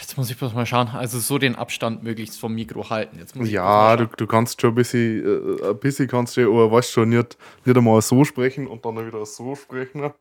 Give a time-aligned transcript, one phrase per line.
[0.00, 0.88] Jetzt muss ich bloß mal schauen.
[0.88, 3.18] Also so den Abstand möglichst vom Mikro halten.
[3.44, 7.08] Ja, du, du kannst schon ein bisschen, äh, ein bisschen kannst du, aber weißt schon,
[7.10, 10.12] nicht, nicht einmal so sprechen und dann wieder so sprechen.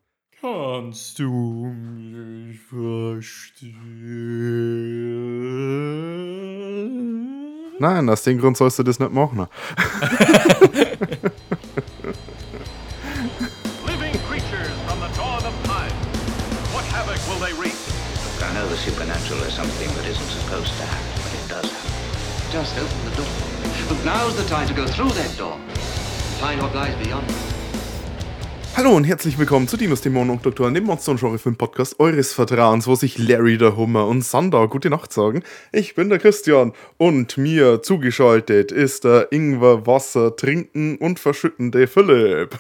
[0.41, 3.75] Kannst du mich verstehen?
[7.79, 9.47] Nein, aus dem Grund sollst du das nicht machen.
[20.55, 22.51] supposed to happen, but it does happen.
[22.51, 23.27] Just open the door.
[23.89, 25.57] But now's the time to go through that door.
[26.39, 27.29] Find what lies beyond.
[28.77, 32.87] Hallo und herzlich willkommen zu Dinos Dämonen und Doktoren, dem Monster- und Genre-Film-Podcast eures Vertrauens,
[32.87, 35.43] wo sich Larry der Hummer und Sander gute Nacht sagen.
[35.71, 42.59] Ich bin der Christian und mir zugeschaltet ist der Ingwer Wasser trinken und verschüttende Philipp.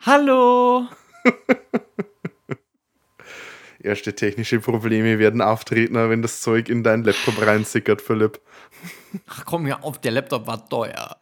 [0.00, 0.86] Hallo!
[3.82, 8.40] Erste technische Probleme werden auftreten, wenn das Zeug in deinen Laptop reinsickert, Philipp.
[9.26, 11.16] Ach komm ja auf, der Laptop war teuer.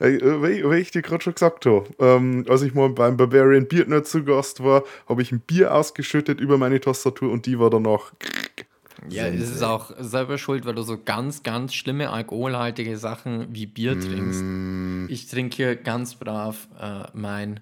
[0.00, 3.68] Äh, Weil weil ich dir gerade schon gesagt habe, ähm, als ich mal beim Barbarian
[3.68, 7.70] Beardner zu Gast war, habe ich ein Bier ausgeschüttet über meine Tastatur und die war
[7.70, 8.12] danach.
[9.08, 13.66] Ja, es ist auch selber schuld, weil du so ganz, ganz schlimme alkoholhaltige Sachen wie
[13.66, 15.10] Bier trinkst.
[15.12, 17.60] Ich trinke hier ganz brav äh, mein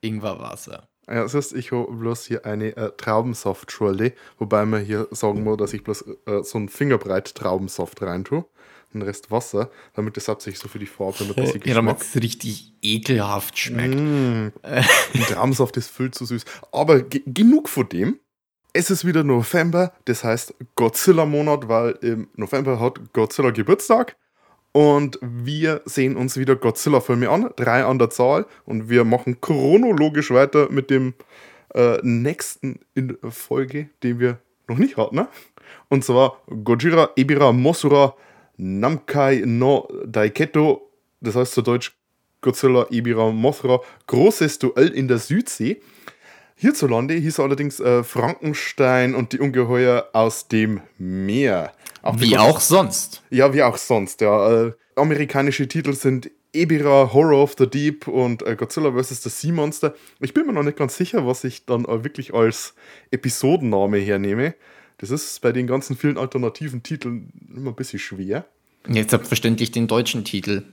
[0.00, 0.89] Ingwerwasser.
[1.06, 5.56] Ja, das heißt, ich habe bloß hier eine äh, Traubensaft-Schorle, wobei man hier sagen muss,
[5.56, 8.44] dass ich bloß äh, so einen Fingerbreit Traubensaft rein tue.
[8.92, 12.00] Den Rest Wasser, damit das hauptsächlich so für die Farbe und ein bisschen Ja, damit
[12.00, 13.94] es richtig ekelhaft schmeckt.
[14.64, 16.44] Der Traubensaft ist viel zu süß.
[16.72, 18.18] Aber ge genug von dem.
[18.72, 24.16] Es ist wieder November, das heißt Godzilla-Monat, weil im November hat Godzilla Geburtstag.
[24.72, 28.46] Und wir sehen uns wieder Godzilla-Filme an, drei an der Zahl.
[28.64, 31.14] Und wir machen chronologisch weiter mit dem
[31.74, 35.16] äh, nächsten in Folge, den wir noch nicht hatten.
[35.16, 35.28] Ne?
[35.88, 38.14] Und zwar Gojira Ebira Mosura
[38.56, 40.90] Namkai no Daiketo.
[41.20, 41.92] Das heißt zu Deutsch
[42.40, 43.80] Godzilla Ebira Mothra.
[44.06, 45.80] Großes Duell in der Südsee.
[46.56, 51.72] Hierzulande hieß allerdings äh, Frankenstein und die Ungeheuer aus dem Meer.
[52.02, 53.22] Auch Wie auch sonst.
[53.30, 54.66] ja, wie auch sonst, ja.
[54.66, 59.22] Äh, amerikanische Titel sind Ebira, Horror of the Deep und äh, Godzilla vs.
[59.22, 59.94] the Sea Monster.
[60.18, 62.74] Ich bin mir noch nicht ganz sicher, was ich dann äh, wirklich als
[63.10, 64.54] Episodenname hernehme.
[64.98, 68.46] Das ist bei den ganzen vielen alternativen Titeln immer ein bisschen schwer.
[68.88, 70.64] Jetzt selbstverständlich den deutschen Titel.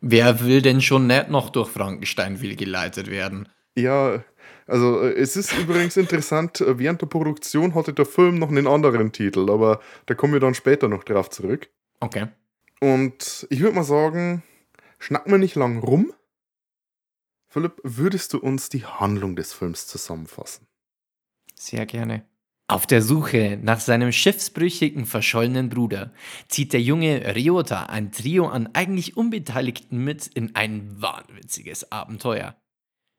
[0.00, 3.48] Wer will denn schon nicht noch durch Frankenstein will geleitet werden?
[3.76, 4.22] Ja,
[4.66, 8.66] also äh, es ist übrigens interessant, äh, während der Produktion hatte der Film noch einen
[8.66, 11.68] anderen Titel, aber da kommen wir dann später noch drauf zurück.
[12.00, 12.26] Okay.
[12.80, 14.42] Und ich würde mal sagen,
[14.98, 16.12] schnacken wir nicht lang rum.
[17.48, 20.66] Philipp, würdest du uns die Handlung des Films zusammenfassen?
[21.54, 22.24] Sehr gerne.
[22.68, 26.12] Auf der Suche nach seinem schiffsbrüchigen, verschollenen Bruder
[26.48, 32.56] zieht der junge Ryota ein Trio an eigentlich Unbeteiligten mit in ein wahnwitziges Abenteuer.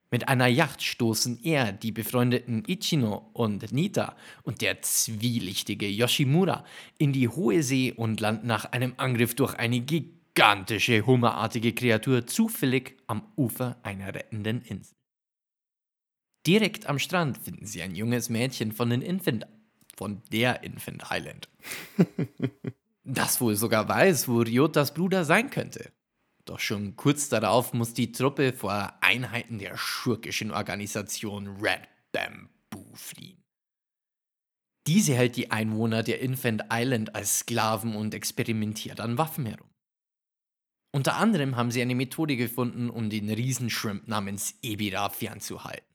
[0.10, 6.64] Mit einer Yacht stoßen er, die befreundeten Ichino und Nita und der zwielichtige Yoshimura
[6.98, 12.96] in die hohe See und landen nach einem Angriff durch eine gigantische, hummerartige Kreatur zufällig
[13.08, 14.96] am Ufer einer rettenden Insel.
[16.46, 19.46] Direkt am Strand finden sie ein junges Mädchen von den Infant
[19.98, 21.50] von der Infant Island.
[23.04, 25.92] das wohl sogar weiß, wo Ryotas Bruder sein könnte.
[26.48, 31.82] Doch schon kurz darauf muss die Truppe vor Einheiten der schurkischen Organisation Red
[32.14, 33.44] Bamboo fliehen.
[34.88, 39.68] Diese hält die Einwohner der Infant Island als Sklaven und experimentiert an Waffen herum.
[40.96, 45.86] Unter anderem haben sie eine Methode gefunden, um den Riesenshrimp namens Ebira fernzuhalten.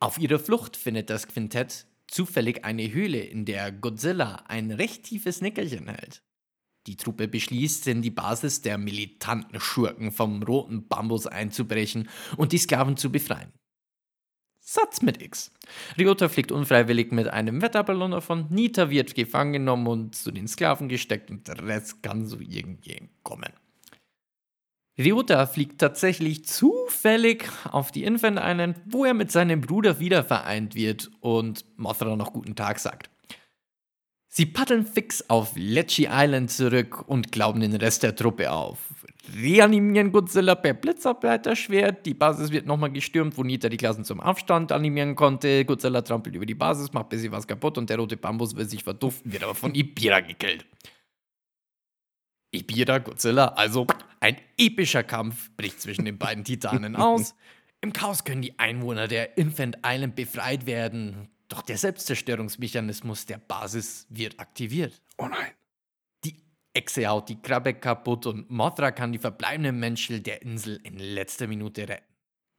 [0.00, 5.42] Auf ihrer Flucht findet das Quintett zufällig eine Höhle, in der Godzilla ein recht tiefes
[5.42, 6.22] Nickerchen hält.
[6.86, 12.58] Die Truppe beschließt, in die Basis der militanten Schurken vom roten Bambus einzubrechen und die
[12.58, 13.52] Sklaven zu befreien.
[14.64, 15.52] Satz mit X.
[15.98, 20.88] Ryota fliegt unfreiwillig mit einem Wetterballon davon, Nita wird gefangen genommen und zu den Sklaven
[20.88, 23.52] gesteckt und der Rest kann so irgendwie kommen.
[24.98, 30.74] Ryota fliegt tatsächlich zufällig auf die Infant Island, wo er mit seinem Bruder wieder vereint
[30.74, 33.11] wird und Mothra noch guten Tag sagt.
[34.34, 38.78] Sie paddeln fix auf Lecce Island zurück und glauben den Rest der Truppe auf.
[39.36, 42.06] Reanimieren Godzilla per Blitzableiterschwert.
[42.06, 45.66] Die Basis wird nochmal gestürmt, wo Nita die Klassen zum Aufstand animieren konnte.
[45.66, 48.66] Godzilla trampelt über die Basis, macht ein bisschen was kaputt und der rote Bambus will
[48.66, 50.64] sich verduften, wird aber von Ibira gekillt.
[52.52, 53.86] Ibira, Godzilla, also
[54.20, 57.34] ein epischer Kampf bricht zwischen den beiden Titanen aus.
[57.82, 61.28] Im Chaos können die Einwohner der Infant Island befreit werden.
[61.52, 65.02] Doch der Selbstzerstörungsmechanismus der Basis wird aktiviert.
[65.18, 65.50] Oh nein.
[66.24, 70.98] Die Echse haut die Krabbe kaputt und Mothra kann die verbleibenden Menschen der Insel in
[70.98, 72.06] letzter Minute retten.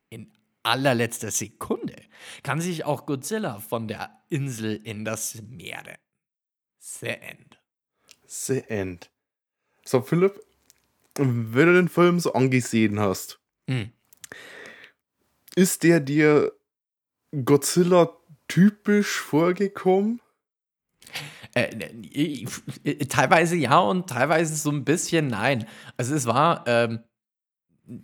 [0.09, 0.31] In
[0.61, 1.95] allerletzter Sekunde
[2.43, 6.03] kann sich auch Godzilla von der Insel in das Meer retten.
[6.77, 7.59] The End.
[8.27, 9.09] The End.
[9.85, 10.39] So, Philipp,
[11.15, 13.91] wenn du den Film so angesehen hast, Hm.
[15.55, 16.53] ist der dir
[17.43, 18.15] Godzilla
[18.53, 20.21] typisch vorgekommen?
[21.55, 21.75] Äh,
[22.13, 22.45] äh,
[22.83, 25.65] äh, teilweise ja und teilweise so ein bisschen nein.
[25.97, 26.99] Also es war ähm,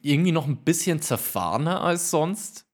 [0.01, 2.67] irgendwie noch ein bisschen zerfahrener als sonst.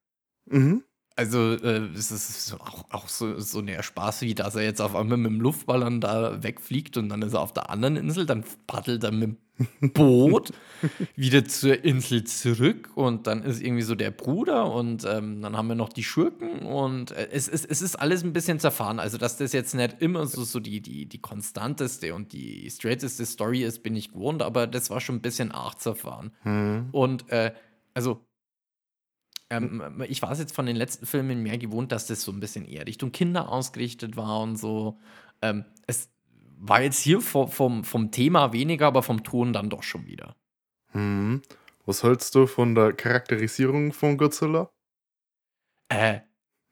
[0.45, 0.84] Mhm.
[1.17, 4.95] Also äh, es ist auch, auch so, so eine Spaß, wie dass er jetzt auf
[4.95, 8.43] einmal mit dem Luftballon da wegfliegt und dann ist er auf der anderen Insel, dann
[8.67, 9.37] paddelt er mit
[9.81, 10.51] dem Boot
[11.15, 15.69] wieder zur Insel zurück und dann ist irgendwie so der Bruder und ähm, dann haben
[15.69, 18.99] wir noch die Schurken und äh, es, es, es ist alles ein bisschen zerfahren.
[18.99, 23.25] Also dass das jetzt nicht immer so, so die, die, die konstanteste und die straighteste
[23.25, 26.31] Story ist, bin ich gewohnt, aber das war schon ein bisschen arg zerfahren.
[26.41, 26.89] Hm.
[26.91, 27.53] Und äh,
[27.93, 28.25] also,
[29.57, 32.39] ähm, ich war es jetzt von den letzten Filmen mehr gewohnt, dass das so ein
[32.39, 34.99] bisschen eher Richtung Kinder ausgerichtet war und so.
[35.41, 36.09] Ähm, es
[36.57, 40.35] war jetzt hier vom, vom, vom Thema weniger, aber vom Ton dann doch schon wieder.
[40.91, 41.41] Hm.
[41.85, 44.71] Was hältst du von der Charakterisierung von Godzilla?
[45.89, 46.21] Äh,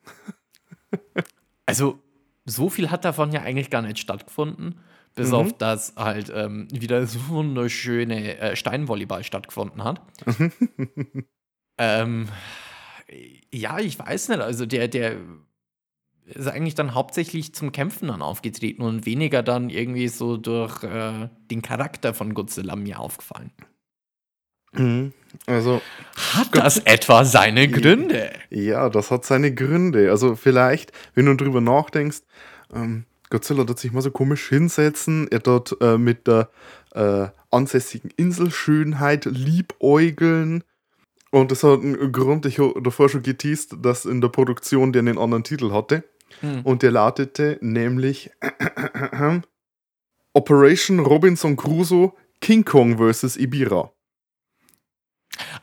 [1.65, 1.99] also,
[2.45, 4.79] so viel hat davon ja eigentlich gar nicht stattgefunden.
[5.15, 5.35] Bis Mhm.
[5.35, 10.01] auf das halt ähm, wieder so wunderschöne äh, Steinvolleyball stattgefunden hat.
[11.77, 12.27] ähm,
[13.51, 14.41] ja, ich weiß nicht.
[14.41, 15.17] Also der, der
[16.25, 21.29] ist eigentlich dann hauptsächlich zum Kämpfen dann aufgetreten und weniger dann irgendwie so durch äh,
[21.51, 23.51] den Charakter von Godzilla mir aufgefallen.
[24.73, 25.13] Mhm.
[25.45, 25.81] Also,
[26.33, 28.31] Hat das etwa seine Gründe?
[28.49, 30.09] ja, das hat seine Gründe.
[30.11, 32.21] Also, vielleicht, wenn du drüber nachdenkst,
[32.73, 36.49] ähm, Godzilla dort sich mal so komisch hinsetzen, er dort äh, mit der
[36.93, 40.63] äh, ansässigen Inselschönheit liebäugeln.
[41.33, 44.99] Und das hat einen Grund, ich habe davor schon geteased, dass in der Produktion der
[44.99, 46.03] einen anderen Titel hatte.
[46.41, 46.61] Hm.
[46.61, 48.29] Und der lautete nämlich
[50.35, 53.37] Operation Robinson Crusoe King Kong vs.
[53.37, 53.91] Ibira.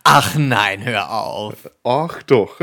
[0.03, 1.71] Ach nein, hör auf.
[1.85, 2.59] Ach doch.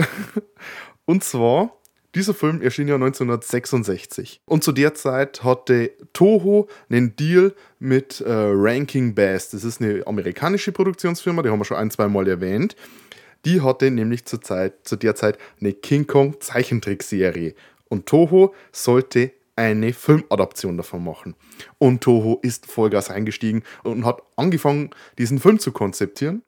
[1.05, 1.77] Und zwar,
[2.17, 4.41] dieser Film erschien ja 1966.
[4.45, 9.51] Und zu der Zeit hatte Toho einen Deal mit äh, Ranking Bass.
[9.51, 12.75] Das ist eine amerikanische Produktionsfirma, die haben wir schon ein, zwei Mal erwähnt.
[13.45, 17.53] Die hatte nämlich zur Zeit, zu der Zeit eine King Kong Zeichentrickserie.
[17.87, 21.35] Und Toho sollte eine Filmadaption davon machen.
[21.77, 26.41] Und Toho ist Vollgas eingestiegen und hat angefangen, diesen Film zu konzeptieren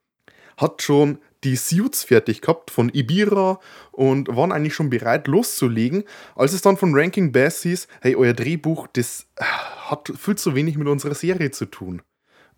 [0.60, 3.60] hat schon die Suits fertig gehabt von Ibira
[3.92, 6.04] und waren eigentlich schon bereit loszulegen,
[6.36, 10.56] als es dann von Ranking Bass hieß, hey, euer Drehbuch, das äh, hat viel zu
[10.56, 12.02] wenig mit unserer Serie zu tun.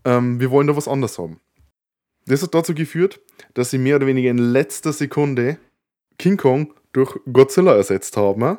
[0.03, 1.39] Ähm, wir wollen da was anderes haben.
[2.25, 3.19] Das hat dazu geführt,
[3.53, 5.57] dass sie mehr oder weniger in letzter Sekunde
[6.17, 8.57] King Kong durch Godzilla ersetzt haben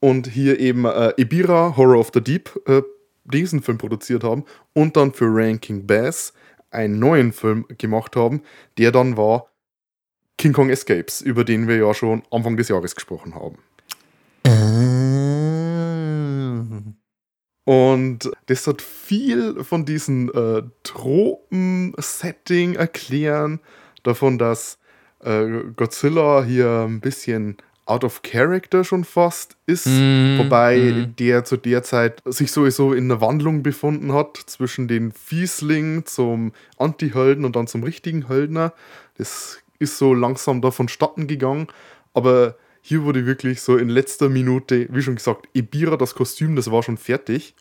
[0.00, 2.82] und hier eben äh, Ibira, Horror of the Deep, äh,
[3.24, 6.32] diesen Film produziert haben und dann für Ranking Bass
[6.76, 8.42] einen neuen Film gemacht haben,
[8.78, 9.50] der dann war
[10.38, 13.58] King Kong Escapes, über den wir ja schon Anfang des Jahres gesprochen haben.
[17.64, 23.60] Und das hat viel von diesem äh, Tropen-Setting erklären,
[24.04, 24.78] davon, dass
[25.20, 27.56] äh, Godzilla hier ein bisschen
[27.86, 31.16] out of character schon fast ist, Mm, wobei mm.
[31.16, 36.52] der zu der Zeit sich sowieso in einer Wandlung befunden hat zwischen den Fiesling zum
[36.78, 38.72] Anti-Helden und dann zum richtigen Höldner.
[39.16, 41.68] Das ist so langsam da vonstatten gegangen,
[42.12, 46.70] aber hier wurde wirklich so in letzter Minute, wie schon gesagt, Ibira, das Kostüm, das
[46.70, 47.54] war schon fertig.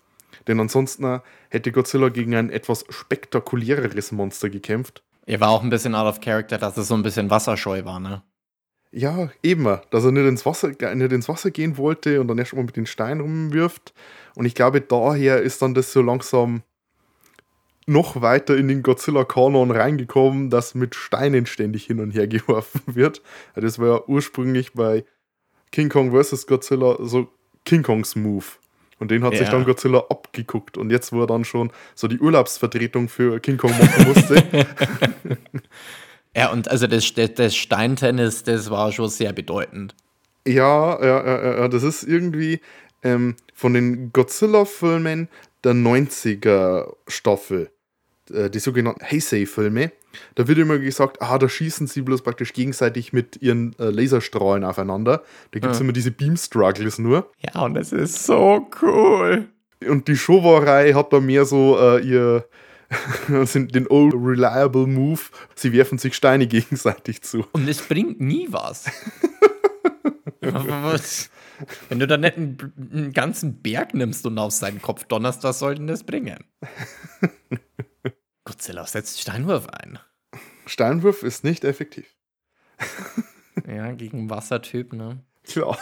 [0.47, 5.01] Denn ansonsten hätte Godzilla gegen ein etwas spektakuläreres Monster gekämpft.
[5.25, 7.99] Er war auch ein bisschen out of character, dass es so ein bisschen wasserscheu war,
[7.99, 8.21] ne?
[8.97, 12.53] Ja, eben, dass er nicht ins, Wasser, nicht ins Wasser gehen wollte und dann erst
[12.53, 13.93] mal mit den Steinen rumwirft.
[14.35, 16.63] Und ich glaube, daher ist dann das so langsam
[17.87, 23.21] noch weiter in den Godzilla-Kanon reingekommen, dass mit Steinen ständig hin und her geworfen wird.
[23.53, 25.03] Das war ja ursprünglich bei
[25.73, 26.47] King Kong vs.
[26.47, 27.27] Godzilla so
[27.65, 28.45] King Kongs Move.
[28.97, 29.51] Und den hat sich Ja.
[29.51, 30.77] dann Godzilla abgeguckt.
[30.77, 34.41] Und jetzt, wo er dann schon so die Urlaubsvertretung für King Kong machen musste,
[36.35, 39.95] Ja, und also das, das, Steintennis, das war schon sehr bedeutend.
[40.47, 42.59] Ja, ja, ja, ja, das ist irgendwie
[43.03, 45.29] ähm, von den Godzilla-Filmen
[45.63, 47.69] der 90er Staffel,
[48.31, 49.91] äh, die sogenannten Heisei-Filme.
[50.35, 54.63] Da wird immer gesagt, ah, da schießen sie bloß praktisch gegenseitig mit ihren äh, Laserstrahlen
[54.63, 55.23] aufeinander.
[55.51, 55.83] Da gibt es Ja.
[55.83, 57.31] immer diese Beam-Struggles nur.
[57.39, 59.47] Ja, und das ist so cool.
[59.87, 62.45] Und die Showa-Reihe hat da mehr so äh, ihr
[63.45, 65.21] sind den Old Reliable Move.
[65.55, 67.45] Sie werfen sich Steine gegenseitig zu.
[67.51, 68.85] Und es bringt nie was.
[70.41, 71.29] was?
[71.89, 75.59] Wenn du da nicht einen, einen ganzen Berg nimmst und auf seinen Kopf donnerst, was
[75.59, 76.43] soll denn das bringen?
[78.43, 79.99] Godzilla setzt Steinwurf ein.
[80.67, 82.15] Steinwurf ist nicht effektiv.
[83.67, 85.23] Ja, gegen Wassertyp, ne?
[85.43, 85.79] Klar.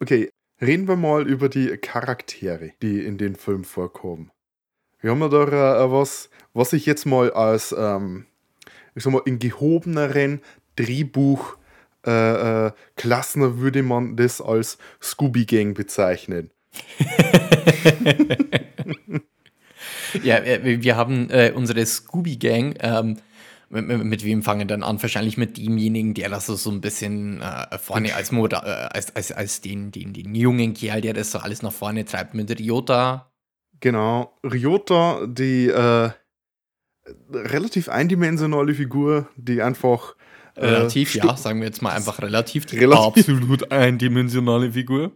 [0.00, 4.30] okay, reden wir mal über die Charaktere, die in den Film vorkommen.
[5.02, 8.26] Wir haben ja da äh, was, was ich jetzt mal als, ähm,
[8.94, 10.40] ich sag mal, in gehobeneren
[10.76, 11.56] Drehbuch
[12.06, 16.50] äh, äh, Klassen würde man das als Scooby-Gang bezeichnen.
[20.22, 22.74] Ja, äh, wir haben äh, unsere Scooby-Gang.
[22.80, 23.16] Ähm,
[23.70, 25.00] mit, mit- mit wem fangen dann an?
[25.00, 29.32] Wahrscheinlich mit demjenigen, der das so, ein bisschen äh, vorne als, Moder äh, als, als,
[29.32, 32.34] als den, den, den jungen Kerl, der das so alles nach vorne treibt.
[32.34, 33.31] Mit Ryota.
[33.82, 36.10] Genau, Ryota, die äh,
[37.32, 40.14] relativ eindimensionale Figur, die einfach
[40.54, 42.64] äh, Relativ, ja, sagen wir jetzt mal einfach relativ.
[42.66, 43.28] Die Relativ.
[43.28, 45.10] absolut eindimensionale Figur.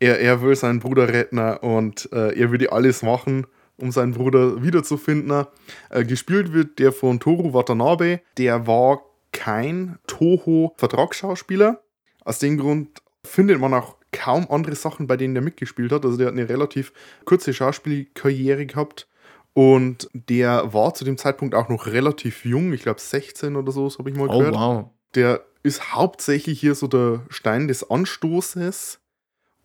[0.00, 3.46] er, er will seinen Bruder retten und äh, er würde alles machen,
[3.76, 5.46] um seinen Bruder wiederzufinden.
[5.90, 8.20] Äh, gespielt wird der von Toru Watanabe.
[8.36, 11.82] Der war kein Toho-Vertragsschauspieler.
[12.24, 16.04] Aus dem Grund findet man auch kaum andere Sachen, bei denen der mitgespielt hat.
[16.04, 16.92] Also der hat eine relativ
[17.24, 19.06] kurze Schauspielkarriere gehabt.
[19.54, 23.84] Und der war zu dem Zeitpunkt auch noch relativ jung, ich glaube 16 oder so,
[23.88, 24.84] das habe ich mal Oh, gehört wow.
[25.16, 29.00] der ist hauptsächlich hier so der Stein des Anstoßes,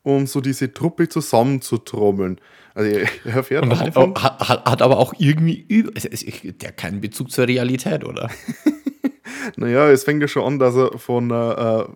[0.02, 2.42] um so diese Truppe zusammenzutrommeln.
[2.74, 3.80] Also er, er erfährt Und
[4.24, 5.62] hat, hat, hat, aber auch irgendwie.
[5.70, 6.26] ist-
[6.62, 8.32] Der keinen Bezug zur Realität, oder?
[9.56, 11.94] naja, es fängt ja schon an, dass er von einer äh,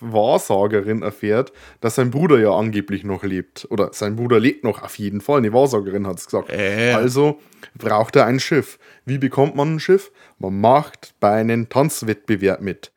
[0.00, 3.66] Wahrsagerin erfährt, dass sein Bruder ja angeblich noch lebt.
[3.70, 5.38] Oder sein Bruder lebt noch auf jeden Fall.
[5.38, 6.50] Eine Wahrsagerin hat es gesagt.
[6.50, 6.92] Äh.
[6.92, 7.40] Also
[7.76, 8.78] braucht er ein Schiff.
[9.04, 10.12] Wie bekommt man ein Schiff?
[10.38, 12.92] Man macht bei einem Tanzwettbewerb mit.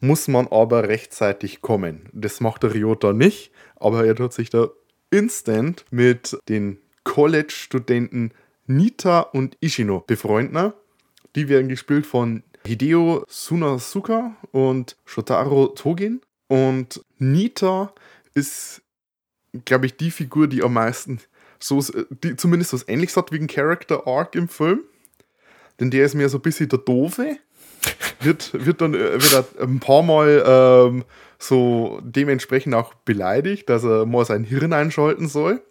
[0.00, 2.08] Muss man aber rechtzeitig kommen.
[2.12, 4.68] Das macht der Ryota nicht, aber er tut sich da
[5.10, 8.32] instant mit den College-Studenten
[8.66, 10.72] Nita und Ishino befreunden.
[11.34, 16.20] Die werden gespielt von Hideo Sunasuka und Shotaro Togin.
[16.48, 17.92] Und Nita
[18.34, 18.82] ist,
[19.64, 21.20] glaube ich, die Figur, die am meisten
[21.58, 21.80] so,
[22.24, 24.80] die zumindest was ähnliches hat wie ein Character Arc im Film.
[25.78, 27.38] Denn der ist mehr so ein bisschen der Doofe.
[28.20, 31.04] Wird, wird dann äh, wird ein paar Mal ähm,
[31.38, 35.62] so dementsprechend auch beleidigt, dass er mal sein Hirn einschalten soll.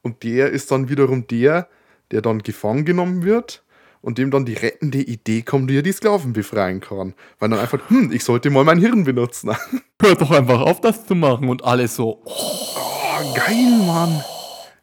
[0.00, 1.68] Und der ist dann wiederum der,
[2.10, 3.63] der dann gefangen genommen wird
[4.04, 7.14] und dem dann die rettende Idee kommt, wie er die Sklaven befreien kann.
[7.38, 9.50] Weil dann einfach, hm, ich sollte mal mein Hirn benutzen.
[10.02, 12.22] Hört doch einfach auf, das zu machen und alles so.
[12.24, 12.74] Oh,
[13.16, 14.24] Oh, geil, Mann.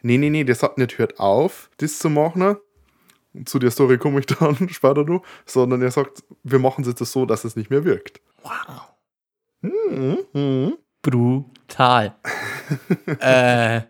[0.04, 2.56] Nee, nee, nee, das hat nicht hört auf, das zu machen.
[3.46, 5.22] Zu der Story komme ich dann später noch.
[5.46, 8.22] Sondern er sagt, wir machen es jetzt so, dass es nicht mehr wirkt.
[8.44, 8.94] wow.
[9.62, 10.78] Mhm.
[11.02, 12.16] Brutal.
[13.20, 13.82] äh,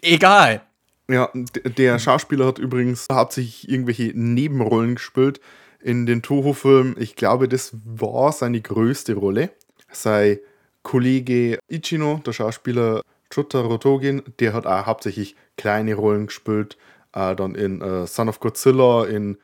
[0.00, 0.62] egal.
[1.10, 5.40] Ja, der Schauspieler hat übrigens hauptsächlich irgendwelche Nebenrollen gespielt
[5.80, 6.94] in den Toho-Filmen.
[6.98, 9.50] Ich glaube, das war seine größte Rolle.
[9.90, 10.38] Sein
[10.82, 13.02] Kollege Ichino, der Schauspieler
[13.32, 16.76] Shotaro Togin, der hat auch hauptsächlich kleine Rollen gespielt.
[17.12, 19.38] Äh, dann in äh, Son of Godzilla, in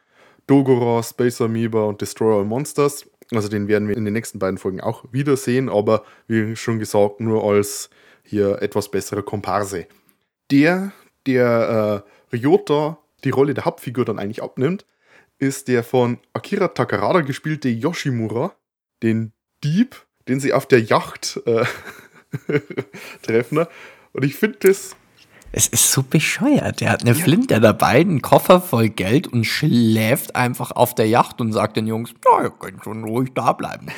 [0.47, 3.07] Dogora, Space Amoeba und Destroy All Monsters.
[3.35, 7.19] Also den werden wir in den nächsten beiden Folgen auch wiedersehen, aber wie schon gesagt,
[7.19, 7.91] nur als
[8.23, 9.87] hier etwas bessere Komparse.
[10.53, 10.93] Der,
[11.27, 14.87] der äh, Ryota die Rolle der Hauptfigur dann eigentlich abnimmt,
[15.39, 18.55] ist der von Akira Takarada gespielte Yoshimura,
[19.03, 21.65] den Dieb, den sie auf der Yacht äh,
[23.23, 23.67] treffen.
[24.13, 24.97] Und ich finde das
[25.53, 26.81] Es ist so bescheuert.
[26.81, 31.41] Der hat eine Flinte dabei, einen Koffer voll Geld und schläft einfach auf der Yacht
[31.41, 33.89] und sagt den Jungs, ja, ihr könnt schon ruhig da bleiben.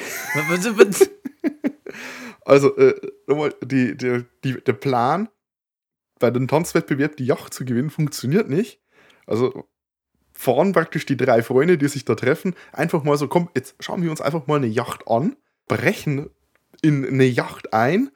[2.45, 2.95] Also, äh,
[3.27, 5.29] nochmal, die, die, die, der Plan,
[6.19, 8.81] bei dem Tanzwettbewerb die Yacht zu gewinnen, funktioniert nicht.
[9.27, 9.69] Also
[10.33, 14.03] fahren praktisch die drei Freunde, die sich da treffen, einfach mal so, komm, jetzt schauen
[14.03, 16.31] wir uns einfach mal eine Yacht an, brechen
[16.81, 18.11] in eine Yacht ein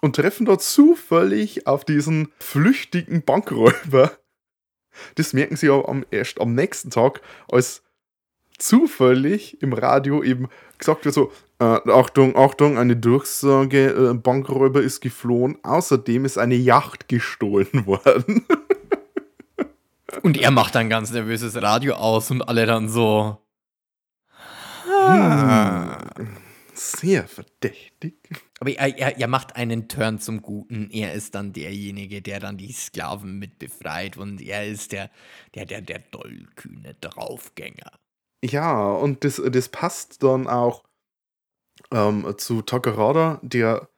[0.00, 4.12] und treffen dort zufällig auf diesen flüchtigen Bankräuber.
[5.16, 7.82] Das merken sie aber erst am nächsten Tag, als
[8.58, 10.48] zufällig im Radio eben
[10.78, 16.54] gesagt wird so, äh, Achtung, Achtung, eine Durchsage, äh, Bankräuber ist geflohen, außerdem ist eine
[16.54, 18.46] Yacht gestohlen worden.
[20.22, 23.38] Und er macht dann ganz nervöses Radio aus und alle dann so.
[26.74, 28.14] Sehr verdächtig.
[28.60, 30.90] Aber er, er, er macht einen Turn zum Guten.
[30.90, 35.10] Er ist dann derjenige, der dann die Sklaven mit befreit und er ist der,
[35.54, 37.92] der, der, der dollkühne Draufgänger.
[38.50, 40.84] Ja, und das, das passt dann auch
[41.92, 43.88] ähm, zu Takarada, der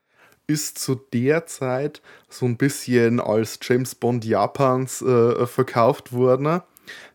[0.47, 6.61] ist zu der Zeit so ein bisschen als James Bond Japans äh, verkauft worden.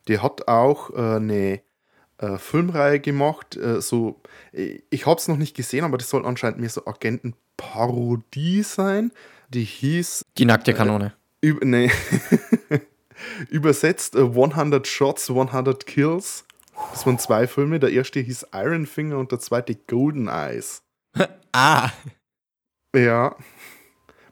[0.06, 1.60] Der hat auch äh, eine
[2.18, 3.56] äh, Filmreihe gemacht.
[3.56, 4.20] Äh, so,
[4.52, 9.10] ich habe es noch nicht gesehen, aber das soll anscheinend mehr so Agentenparodie sein.
[9.48, 11.14] Die hieß Die nackte Kanone.
[11.44, 11.90] üb nee,
[13.50, 16.44] übersetzt äh, 100 Shots, 100 Kills.
[16.92, 17.80] Das waren zwei Filme.
[17.80, 20.82] Der erste hieß Iron Finger und der zweite Golden Eyes.
[21.52, 21.90] ah,
[22.94, 23.36] Ja.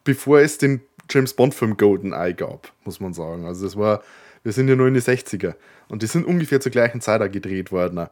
[0.05, 0.81] Bevor es den
[1.11, 3.45] James Bond-Film Golden Eye gab, muss man sagen.
[3.47, 4.03] Also das war,
[4.43, 5.55] wir sind ja nur in die 60er.
[5.89, 8.09] Und die sind ungefähr zur gleichen Zeit auch gedreht worden.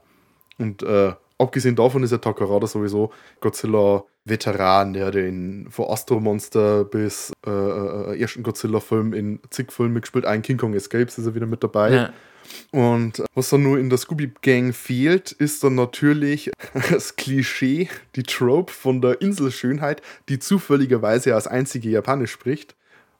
[0.58, 6.84] Und äh, abgesehen davon ist ja Takarada sowieso Godzilla-Veteran, der hat den von Astro Monster
[6.84, 10.26] bis äh, äh, ersten Godzilla-Film in zig Filmen gespielt.
[10.26, 11.90] Ein King Kong Escapes ist er wieder mit dabei.
[11.90, 12.12] ja.
[12.72, 16.50] Und was dann nur in der Scooby-Gang fehlt, ist dann natürlich
[16.90, 22.76] das Klischee, die Trope von der Inselschönheit, die zufälligerweise als einzige Japanisch spricht.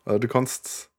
[0.06, 0.90] Äh, Du kannst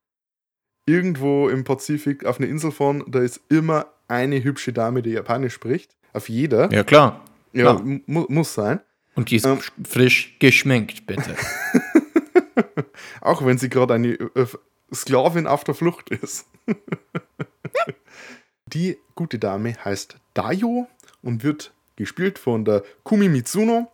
[0.85, 5.53] irgendwo im Pazifik auf eine Insel fahren, da ist immer eine hübsche Dame, die Japanisch
[5.53, 5.95] spricht.
[6.13, 6.71] Auf jeder.
[6.73, 7.23] ja, klar.
[7.53, 7.81] Ja, klar.
[8.05, 8.79] mu muss sein.
[9.15, 9.59] Und die ist Ähm.
[9.87, 11.35] frisch geschminkt, bitte.
[13.21, 14.17] Auch wenn sie gerade eine
[14.93, 16.45] Sklavin auf der Flucht ist.
[18.67, 20.87] Die gute Dame heißt Dayo
[21.21, 23.91] und wird gespielt von der Kumi Mitsuno.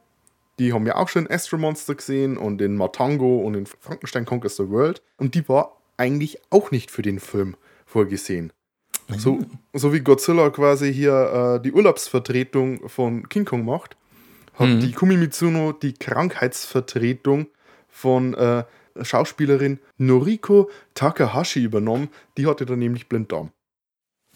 [0.59, 4.25] Die haben wir auch schon in Astro Monster gesehen und in Matango und in Frankenstein
[4.25, 5.01] Conquers the World.
[5.17, 7.55] Und die war eigentlich auch nicht für den Film
[7.85, 8.51] vorgesehen.
[9.17, 9.39] So,
[9.73, 13.95] so wie Godzilla quasi hier äh, die Urlaubsvertretung von King Kong macht,
[14.55, 14.79] hat Mhm.
[14.81, 17.47] die Kumi Mitsuno die Krankheitsvertretung
[17.87, 18.63] von äh,
[19.01, 22.09] Schauspielerin Noriko Takahashi übernommen.
[22.37, 23.51] Die hatte dann nämlich Blinddarm.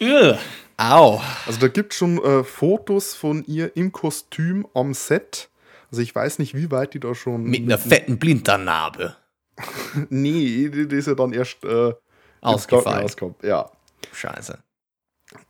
[0.02, 0.38] Ugh.
[0.78, 1.22] Au.
[1.46, 5.50] Also da gibt es schon äh, Fotos von ihr im Kostüm am Set.
[5.92, 7.44] Also ich weiß nicht, wie weit die da schon.
[7.44, 9.16] Mit einer fetten Blinddarnarbe.
[10.10, 11.94] Nee, die, die ist ja dann erst äh,
[12.40, 13.08] Ausgefallen.
[13.44, 13.70] Ja.
[14.14, 14.58] Scheiße.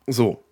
[0.07, 0.43] So,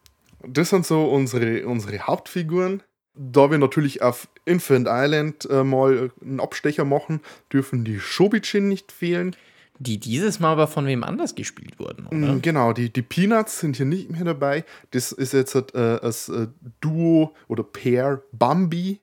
[0.47, 2.83] das sind so unsere, unsere Hauptfiguren.
[3.15, 8.91] Da wir natürlich auf Infinite Island äh, mal einen Abstecher machen, dürfen die Shobichin nicht
[8.91, 9.35] fehlen.
[9.81, 12.33] Die dieses Mal aber von wem anders gespielt wurden, oder?
[12.35, 14.65] Mm, Genau, die, die Peanuts sind hier nicht mehr dabei.
[14.91, 16.47] Das ist jetzt äh, das äh,
[16.81, 18.99] Duo oder Pair Bambi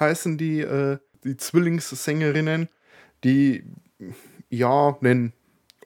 [0.00, 2.68] heißen die, äh, die Zwillingssängerinnen,
[3.22, 3.64] die
[4.48, 5.34] ja einen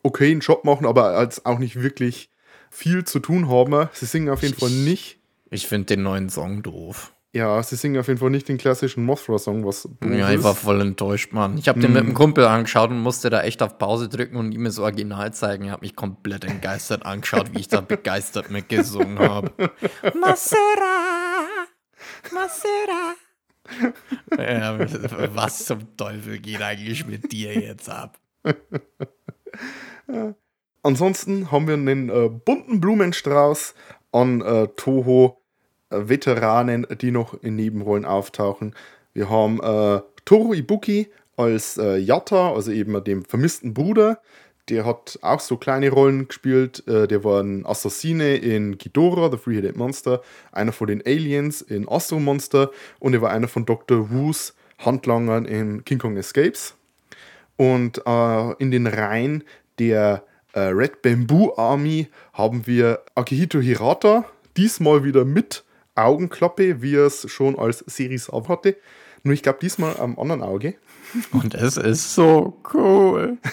[0.03, 2.31] okayen Job machen, aber als auch nicht wirklich
[2.71, 3.89] viel zu tun haben.
[3.93, 5.19] Sie singen auf jeden Fall nicht.
[5.51, 7.13] Ich finde den neuen Song doof.
[7.35, 10.81] Ja, sie singen auf jeden Fall nicht den klassischen Mothra-Song, was Ja, ich war voll
[10.81, 11.59] enttäuscht, Mann.
[11.59, 14.53] Ich habe den mit einem Kumpel angeschaut und musste da echt auf Pause drücken und
[14.53, 15.67] ihm das Original zeigen.
[15.67, 19.53] Er hat mich komplett entgeistert angeschaut, wie ich da begeistert mitgesungen habe.
[20.19, 21.45] Masera!
[22.33, 23.15] Masera!
[24.39, 24.79] Ja,
[25.35, 28.19] was zum Teufel geht eigentlich mit dir jetzt ab?
[30.83, 33.75] Ansonsten haben wir einen äh, bunten Blumenstrauß
[34.13, 34.69] an äh,
[35.91, 38.75] Toho-Veteranen, die noch in Nebenrollen auftauchen.
[39.15, 44.21] Wir haben äh, Toru Ibuki als äh, Yatta, also eben dem vermissten Bruder.
[44.69, 46.87] Der hat auch so kleine Rollen gespielt.
[46.87, 50.23] Äh, der war ein Assassine in Ghidorah, The Three-Headed Monster,
[50.53, 54.11] einer von den Aliens in Astro Monster und er war einer von Dr.
[54.11, 56.75] Wu's Handlangern in King Kong Escapes.
[57.57, 59.43] Und äh, in den Reihen
[59.79, 60.23] der
[60.53, 64.25] äh, Red Bamboo Army haben wir Akihito Hirata,
[64.57, 65.65] diesmal wieder mit
[65.99, 68.77] Augenklappe, wie er es schon als Series auf hatte.
[69.23, 70.75] Nur ich glaube diesmal am anderen Auge.
[71.33, 73.39] Und es ist so cool.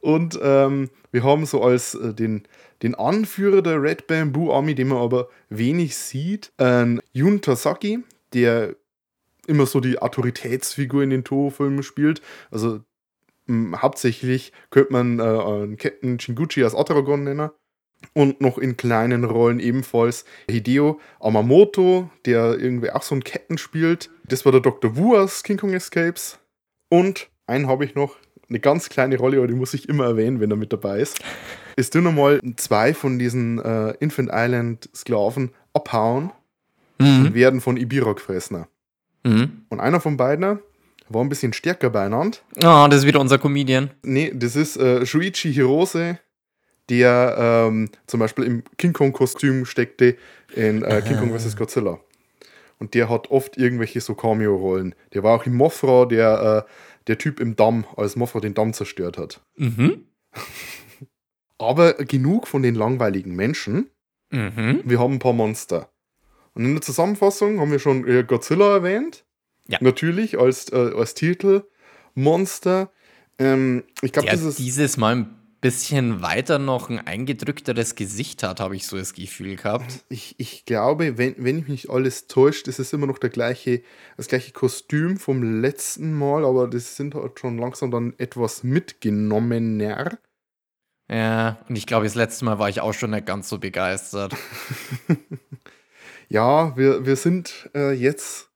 [0.00, 2.42] Und ähm, wir haben so als äh, den,
[2.82, 8.00] den Anführer der Red Bamboo Army, den man aber wenig sieht, einen Jun Tasaki,
[8.32, 8.74] der
[9.46, 12.20] immer so die Autoritätsfigur in den Toho-Filmen spielt.
[12.50, 12.80] Also
[13.46, 17.50] mh, hauptsächlich könnte man äh, einen Captain Shinguchi als Ataragon nennen.
[18.12, 24.10] Und noch in kleinen Rollen ebenfalls Hideo Amamoto, der irgendwie auch so einen Captain spielt.
[24.24, 24.96] Das war der Dr.
[24.96, 26.38] Wu aus King Kong Escapes.
[26.88, 28.16] Und einen habe ich noch,
[28.48, 31.18] eine ganz kleine Rolle, aber die muss ich immer erwähnen, wenn er mit dabei ist.
[31.76, 36.30] Ist nur nochmal zwei von diesen äh, Infant Island Sklaven abhauen
[36.98, 37.34] und Mhm.
[37.34, 38.64] werden von Ibira gefressen.
[39.24, 39.64] Mhm.
[39.68, 40.60] Und einer von beiden
[41.08, 42.38] war ein bisschen stärker beieinander.
[42.58, 43.90] Oh, das ist wieder unser Comedian.
[44.02, 46.18] Nee, das ist äh, Shuichi Hirose,
[46.88, 47.36] der
[47.68, 50.16] ähm, zum Beispiel im King Kong-Kostüm steckte
[50.54, 51.56] in äh, King Kong vs.
[51.56, 51.98] Godzilla.
[52.78, 54.94] Und der hat oft irgendwelche so Cameo-Rollen.
[55.14, 56.70] Der war auch in Mothra, der, äh,
[57.06, 59.40] der Typ im Damm, als Mothra den Damm zerstört hat.
[59.56, 60.04] Mhm.
[61.58, 63.88] Aber genug von den langweiligen Menschen.
[64.30, 64.82] Mhm.
[64.84, 65.90] Wir haben ein paar Monster.
[66.52, 69.24] Und in der Zusammenfassung haben wir schon äh, Godzilla erwähnt.
[69.68, 69.78] Ja.
[69.80, 71.64] Natürlich als, äh, als Titel.
[72.14, 72.90] Monster.
[73.38, 75.35] Ähm, ich glaube, dieses Mal ein
[75.66, 80.04] bisschen weiter noch ein eingedrückteres Gesicht hat, habe ich so das Gefühl gehabt.
[80.08, 83.30] Ich, ich glaube, wenn, wenn ich mich nicht alles täuscht, ist es immer noch der
[83.30, 83.82] gleiche,
[84.16, 90.18] das gleiche Kostüm vom letzten Mal, aber das sind halt schon langsam dann etwas mitgenommener.
[91.10, 94.34] Ja, und ich glaube, das letzte Mal war ich auch schon nicht ganz so begeistert.
[96.28, 98.50] Ja, wir, wir sind äh, jetzt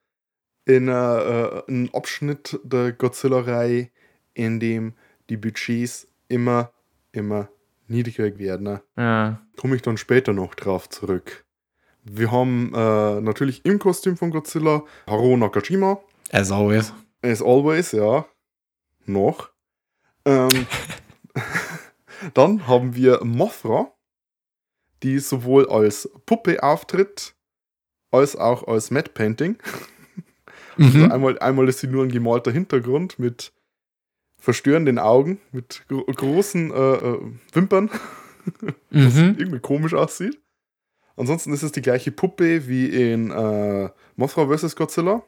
[0.64, 3.90] in äh, äh, einem Abschnitt der Godzilla-Reihe,
[4.34, 4.94] in dem
[5.28, 6.72] die Budgets immer,
[7.12, 7.48] immer
[7.88, 8.64] niedriger werden.
[8.64, 8.82] Ne?
[8.96, 9.40] Ja.
[9.58, 11.44] Komme ich dann später noch drauf zurück.
[12.02, 16.00] Wir haben äh, natürlich im Kostüm von Godzilla Haruo Nakajima,
[16.32, 16.92] As always.
[17.22, 18.26] as always, ja.
[19.06, 19.50] Noch.
[20.24, 20.48] Ähm,
[22.34, 23.92] dann haben wir Mothra,
[25.02, 27.34] die sowohl als Puppe auftritt,
[28.10, 29.58] als auch als Matte Painting.
[30.78, 31.12] Also Mhm.
[31.12, 33.52] einmal, einmal ist sie nur ein gemalter Hintergrund mit
[34.40, 37.18] verstörenden Augen, mit gro großen äh, äh,
[37.52, 37.90] Wimpern,
[38.90, 39.36] Mhm.
[39.38, 40.40] irgendwie komisch aussieht.
[41.16, 44.74] Ansonsten ist es die gleiche Puppe wie in äh, Mothra vs.
[44.74, 45.22] Godzilla.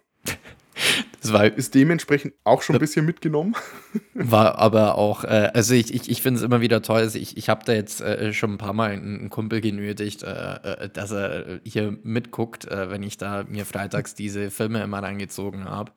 [1.20, 3.54] Das war, Ist dementsprechend auch schon ein bisschen mitgenommen.
[4.14, 7.00] war aber auch, äh, also ich, ich, ich finde es immer wieder toll.
[7.00, 10.22] Also ich, ich habe da jetzt äh, schon ein paar Mal einen, einen Kumpel genötigt,
[10.22, 15.02] äh, äh, dass er hier mitguckt, äh, wenn ich da mir freitags diese Filme immer
[15.02, 15.92] reingezogen habe.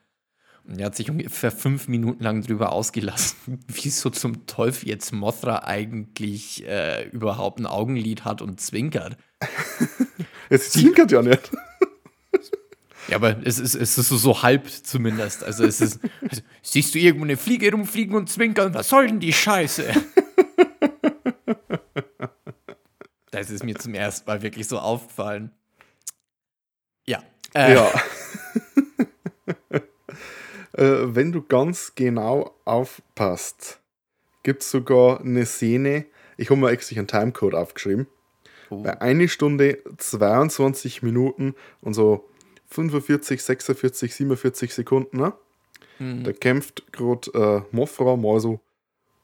[0.68, 5.64] Und er hat sich ungefähr fünf Minuten lang drüber ausgelassen, wieso zum Teufel jetzt Mothra
[5.64, 9.18] eigentlich äh, überhaupt ein Augenlid hat und zwinkert.
[10.48, 11.52] Es zwinkert ja nicht.
[13.08, 15.44] Ja, aber es ist, es ist so, so halb zumindest.
[15.44, 16.00] Also es ist.
[16.28, 18.74] Also, siehst du irgendwo eine Fliege rumfliegen und zwinkern?
[18.74, 19.94] Was soll denn die Scheiße?
[23.30, 25.52] Das ist mir zum ersten Mal wirklich so aufgefallen.
[27.06, 27.22] Ja.
[27.54, 27.92] Äh, Ja.
[30.78, 33.80] Äh, wenn du ganz genau aufpasst,
[34.44, 36.06] gibt es sogar eine Szene,
[36.38, 38.08] ich habe mir extra einen Timecode aufgeschrieben,
[38.72, 38.82] Oh.
[38.82, 42.28] bei 1 Stunde 22 Minuten und so
[42.72, 45.34] 45, 46, 47 Sekunden, ne?
[46.00, 46.24] Mhm.
[46.24, 47.30] Da kämpft gerade
[47.72, 48.60] äh, Mothra mal so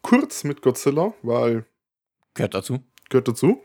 [0.04, 1.66] kurz mit Godzilla, weil
[2.36, 2.84] Gehört dazu.
[3.10, 3.60] gehört dazu.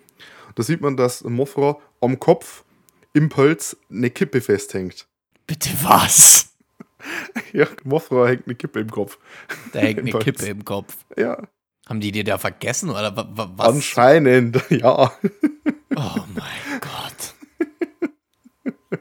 [0.55, 2.65] Da sieht man, dass Mothra am Kopf
[3.13, 5.07] im Pelz eine Kippe festhängt.
[5.47, 6.46] Bitte was?
[7.53, 9.19] Ja, Mothra hängt eine Kippe im Kopf.
[9.73, 10.11] Da hängt eine.
[10.19, 10.97] Kippe im Kopf.
[11.17, 11.43] Ja,
[11.89, 13.69] Haben die dir da vergessen oder wa- wa- was?
[13.69, 15.13] anscheinend, ja.
[15.95, 17.35] Oh mein Gott.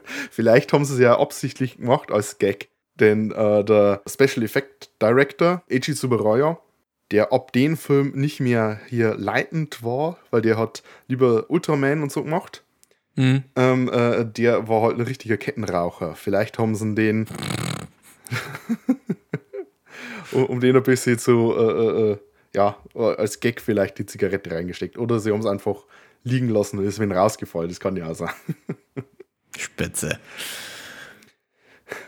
[0.30, 2.68] Vielleicht haben sie es ja absichtlich gemacht als Gag.
[2.98, 6.58] Denn äh, der Special Effect Director, Eiji Tsuburaya,
[7.10, 12.10] der ab dem Film nicht mehr hier leitend war, weil der hat lieber Ultraman und
[12.12, 12.62] so gemacht,
[13.18, 13.44] Mhm.
[13.56, 16.14] ähm, äh, der war halt ein richtiger Kettenraucher.
[16.16, 17.26] Vielleicht haben sie den,
[20.32, 22.18] um, den ein bisschen zu, äh, äh, äh,
[22.54, 24.98] ja, als Gag vielleicht die Zigarette reingesteckt.
[24.98, 25.84] Oder sie haben es einfach
[26.24, 27.68] liegen lassen und ist wenn rausgefallen.
[27.68, 28.30] Das kann ja auch sein.
[29.56, 30.18] Spitze.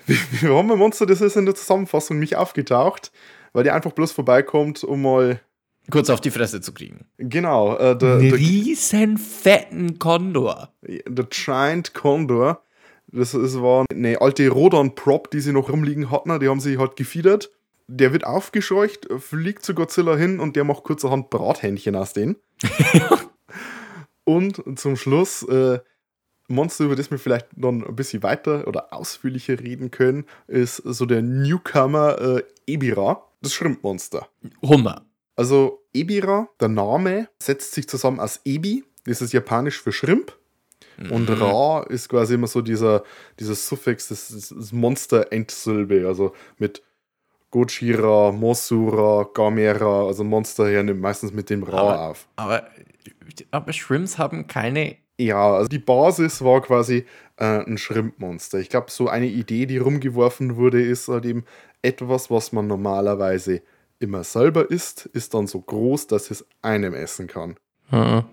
[0.07, 3.12] Wir haben ein Monster, das ist in der Zusammenfassung nicht aufgetaucht,
[3.52, 5.40] weil der einfach bloß vorbeikommt, um mal.
[5.90, 7.07] Kurz auf die Fresse zu kriegen.
[7.16, 10.74] Genau, äh, der, der, riesen fetten Kondor.
[10.83, 12.62] der Giant Condor.
[13.10, 16.38] Das ist, war eine alte Rodan-Prop, die sie noch rumliegen hatten.
[16.40, 17.50] Die haben sie halt gefiedert.
[17.86, 22.36] Der wird aufgescheucht, fliegt zu Godzilla hin und der macht kurzerhand Brathähnchen aus denen.
[24.24, 25.78] und zum Schluss, äh,
[26.48, 31.06] Monster, über das wir vielleicht noch ein bisschen weiter oder ausführlicher reden können, ist so
[31.06, 34.28] der Newcomer äh, Ebira, das Schrimpmonster.
[34.62, 35.06] Hummer.
[35.36, 39.92] Also Ebira, der Name setzt sich zusammen aus Ebi, das ist japanisch für
[41.06, 41.12] Shrimp.
[41.12, 43.02] Und Ra ist quasi immer so dieser,
[43.38, 46.82] dieses Suffix, das, das, Monster-Endsilbe, also mit
[47.50, 52.28] Gojira, Mosura, Gamera, also Monster her nimmt meistens mit dem Ra Aber- auf.
[52.37, 52.68] Aber,
[53.50, 54.96] aber Shrimps haben keine.
[55.20, 57.04] Ja, also die Basis war quasi
[57.37, 58.58] äh, ein Schrimpmonster.
[58.58, 61.44] Ich glaube, so eine Idee, die rumgeworfen wurde, ist halt eben
[61.82, 63.62] etwas, was man normalerweise
[63.98, 67.56] immer selber isst, ist dann so groß, dass es einem essen kann.
[67.90, 68.24] Ja,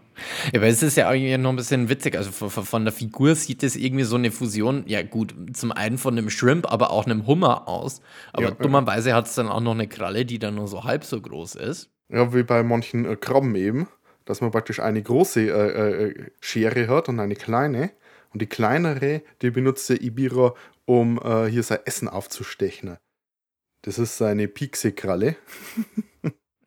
[0.55, 2.15] aber es ist ja irgendwie noch ein bisschen witzig.
[2.15, 6.17] Also von, der Figur sieht es irgendwie so eine Fusion, ja gut, zum einen von
[6.17, 8.01] einem Shrimp, aber auch einem Hummer aus.
[8.31, 8.55] Aber Ja, ja.
[8.55, 11.55] dummerweise hat es dann auch noch eine Kralle, die dann nur so halb so groß
[11.55, 11.89] ist.
[12.09, 13.87] Ja, wie bei manchen äh, Krabben eben.
[14.25, 17.91] dass man praktisch eine große äh, äh, Schere hat und eine kleine.
[18.33, 22.97] Und die kleinere, die benutzt der Ibira, um äh, hier sein Essen aufzustechen.
[23.83, 25.35] Das ist seine Pixie-Kralle.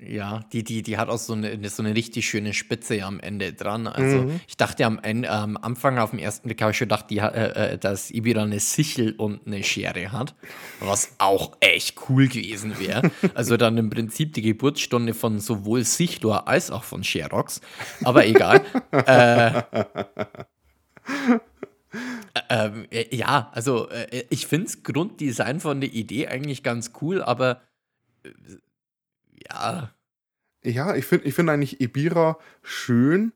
[0.01, 3.53] Ja, die, die, die hat auch so eine, so eine richtig schöne Spitze am Ende
[3.53, 3.89] dran.
[3.89, 7.11] Also ich dachte am Ende, am Anfang auf den ersten Blick habe ich schon gedacht,
[7.11, 10.37] die, äh, äh, dass Ibira eine Sichel und eine Schere hat,
[10.79, 13.11] was auch echt cool gewesen wäre.
[13.35, 17.61] Also dann im Prinzip die Geburtsstunde von sowohl Sichlor als auch von Sherox.
[18.05, 18.65] Aber egal.
[18.93, 19.63] äh,
[22.49, 27.23] ähm, äh, ja, also äh, ich finde das Grunddesign von der Idee eigentlich ganz cool,
[27.23, 27.61] aber
[28.25, 28.31] äh,
[29.51, 29.93] ja,
[30.65, 33.33] Ja, ich finde ich find eigentlich Ibira schön,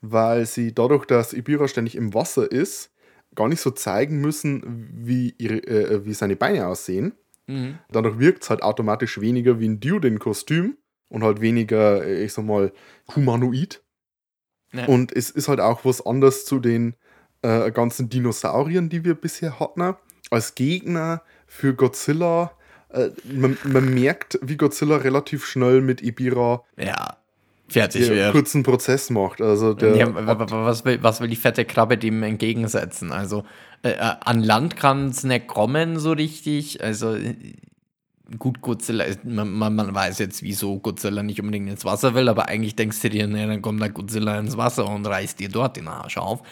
[0.00, 2.92] weil sie dadurch, dass Ibira ständig im Wasser ist,
[3.34, 7.14] gar nicht so zeigen müssen, wie, ihre, äh, wie seine Beine aussehen.
[7.46, 7.78] mhm.
[7.90, 10.76] Dadurch wirkt es halt automatisch weniger wie ein Dude-Kostüm
[11.08, 12.72] und halt weniger, äh, ich sag mal,
[13.14, 13.82] humanoid.
[14.72, 14.86] Ja.
[14.86, 16.94] Und es ist halt auch was anderes zu den
[17.42, 19.94] äh, ganzen Dinosauriern, die wir bisher hatten.
[20.30, 22.55] Als Gegner für Godzilla,
[22.90, 27.16] äh, man, man merkt, wie Godzilla relativ schnell mit Ibira ja,
[27.68, 28.32] fertig wäre.
[28.32, 29.40] kurzen Prozess macht.
[29.40, 33.12] Also der Ja, wa- wa- was, will, was will die fette Krabbe dem entgegensetzen?
[33.12, 33.44] Also
[33.82, 36.82] äh, äh, an Land kann es nicht kommen so richtig.
[36.82, 37.34] Also äh,
[38.38, 42.76] gut, Godzilla, man, man, weiß jetzt, wieso Godzilla nicht unbedingt ins Wasser will, aber eigentlich
[42.76, 45.88] denkst du dir, ne, dann kommt der Godzilla ins Wasser und reißt dir dort den
[45.88, 46.40] Arsch auf.
[46.40, 46.44] O-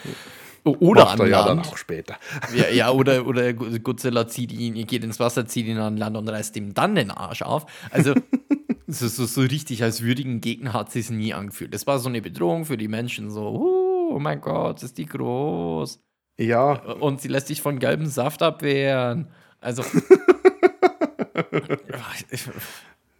[0.65, 2.17] Oder macht an er ja dann auch später.
[2.55, 6.29] Ja, ja oder, oder Godzilla zieht ihn, geht ins Wasser, zieht ihn an Land und
[6.29, 7.67] reißt ihm dann den Arsch auf.
[7.91, 8.15] Also,
[8.87, 11.75] so, so, so richtig als würdigen Gegner hat sie es nie angefühlt.
[11.75, 15.07] Das war so eine Bedrohung für die Menschen, so, "Uh, oh mein Gott, ist die
[15.07, 16.01] groß.
[16.39, 19.29] Ja, Und sie lässt sich von gelbem Saft abwehren.
[19.61, 19.85] Also.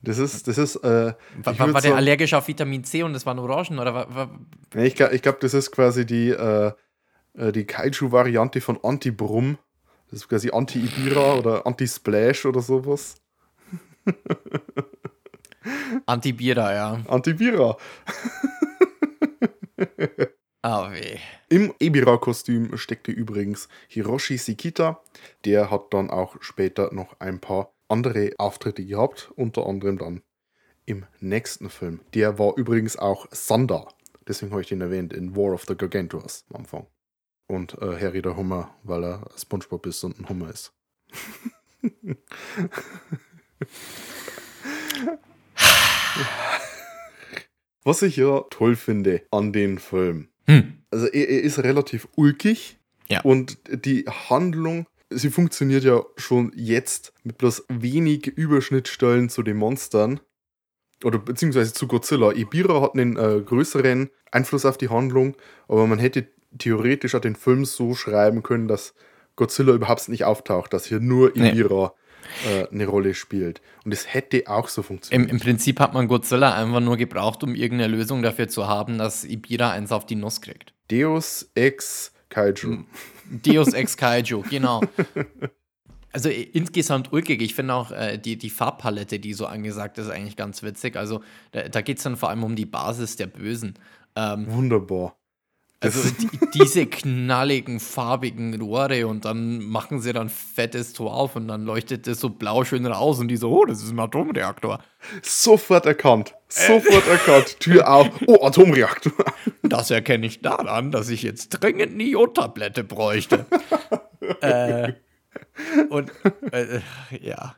[0.03, 3.25] das ist, das ist, äh, War, war, der sagen- allergisch auf Vitamin C und das
[3.27, 3.79] waren Orangen?
[3.79, 4.31] Oder war, war,
[4.75, 6.73] ich glaube, ich glaub, das ist quasi die, äh,
[7.35, 9.59] äh, die Kaiju-Variante von Anti-Brumm.
[10.11, 13.17] Das ist quasi Anti-Ibira oder Anti-Splash oder sowas.
[16.07, 17.01] Antibira, ja.
[17.09, 17.77] Anti-Bira.
[20.67, 21.19] Ah, weh.
[21.51, 25.03] Im Ebira-Kostüm steckte übrigens Hiroshi Sekita.
[25.45, 30.23] Der hat dann auch später noch ein paar andere Auftritte gehabt, unter anderem dann
[30.87, 32.01] im nächsten Film.
[32.15, 33.89] Der war übrigens auch Sander.
[34.27, 36.87] Deswegen habe ich den erwähnt in War of the Gargantuas am Anfang.
[37.47, 40.73] Und äh, Harry der Hummer, weil er Spongebob ist und ein Hummer ist.
[47.85, 50.29] Was ich ja toll finde an den Film.
[50.47, 50.79] Hm.
[50.91, 52.79] Also er, er ist relativ ulkig.
[53.09, 53.21] Ja.
[53.21, 60.21] Und die Handlung, sie funktioniert ja schon jetzt mit bloß wenig Überschnittstellen zu den Monstern.
[61.03, 62.33] Oder beziehungsweise zu Godzilla.
[62.33, 65.37] Ibira hat einen äh, größeren Einfluss auf die Handlung,
[65.69, 68.95] aber man hätte theoretisch auch den Film so schreiben können, dass
[69.37, 71.51] Godzilla überhaupt nicht auftaucht, dass hier nur Nee.
[71.51, 71.95] Ibira
[72.47, 73.61] äh, eine Rolle spielt.
[73.85, 75.31] Und es hätte auch so Im, funktioniert.
[75.31, 79.25] Im Prinzip hat man Godzilla einfach nur gebraucht, um irgendeine Lösung dafür zu haben, dass
[79.25, 80.73] Ibira eins auf die Nuss kriegt.
[80.91, 82.85] Deus Ex Kaiju.
[83.31, 84.83] Deus Ex Kaiju, genau.
[86.13, 87.43] Also äh, insgesamt ulkig.
[87.43, 90.97] Ich finde auch äh, die, die Farbpalette, die so angesagt ist, eigentlich ganz witzig.
[90.97, 93.75] Also da, da geht es dann vor allem um die Basis der Bösen.
[94.15, 95.17] Ähm, Wunderbar.
[95.85, 101.49] Also die, diese knalligen, farbigen Rohre und dann machen sie dann fettes Tor auf und
[101.49, 104.83] dann leuchtet das so blau schön raus und die so, oh, das ist ein Atomreaktor.
[105.23, 106.35] Sofort erkannt.
[106.49, 107.59] Sofort erkannt.
[107.61, 108.09] Tür auf.
[108.27, 109.13] Oh, Atomreaktor.
[109.67, 113.47] Das erkenne ich daran, dass ich jetzt dringend eine Jodtablette bräuchte.
[114.43, 114.93] äh,
[115.89, 116.13] und
[116.53, 116.81] äh,
[117.21, 117.57] ja.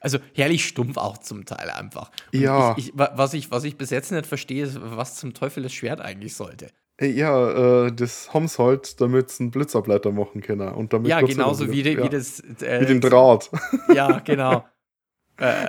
[0.00, 2.10] Also herrlich stumpf auch zum Teil einfach.
[2.32, 2.74] Und Ja.
[2.78, 5.62] Ich, ich, wa- was, ich, was ich bis jetzt nicht verstehe, ist, was zum Teufel
[5.62, 6.68] das Schwert eigentlich sollte.
[7.00, 10.68] Äh, Ja, äh, das haben sie halt, damit sie einen Blitzableiter machen können.
[10.72, 12.40] Und damit ja, genauso wie, die, ja, wie das.
[12.40, 13.50] Äh, Wie den Draht.
[13.94, 14.64] Ja, genau.
[15.38, 15.66] äh,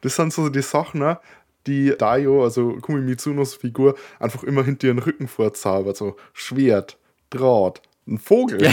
[0.00, 1.18] Das sind so die Sachen, ne,
[1.66, 5.96] die Daio, also Kumi Mitsunos Figur, einfach immer hinter ihren Rücken vorzaubert.
[5.96, 6.98] So Schwert,
[7.30, 8.58] Draht, ein Vogel.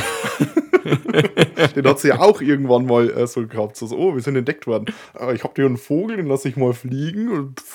[1.76, 3.76] den hat sie ja auch irgendwann mal äh, so gehabt.
[3.78, 4.94] So, so, oh, wir sind entdeckt worden.
[5.20, 7.32] Äh, ich hab hier einen Vogel, den lasse ich mal fliegen.
[7.32, 7.62] Und.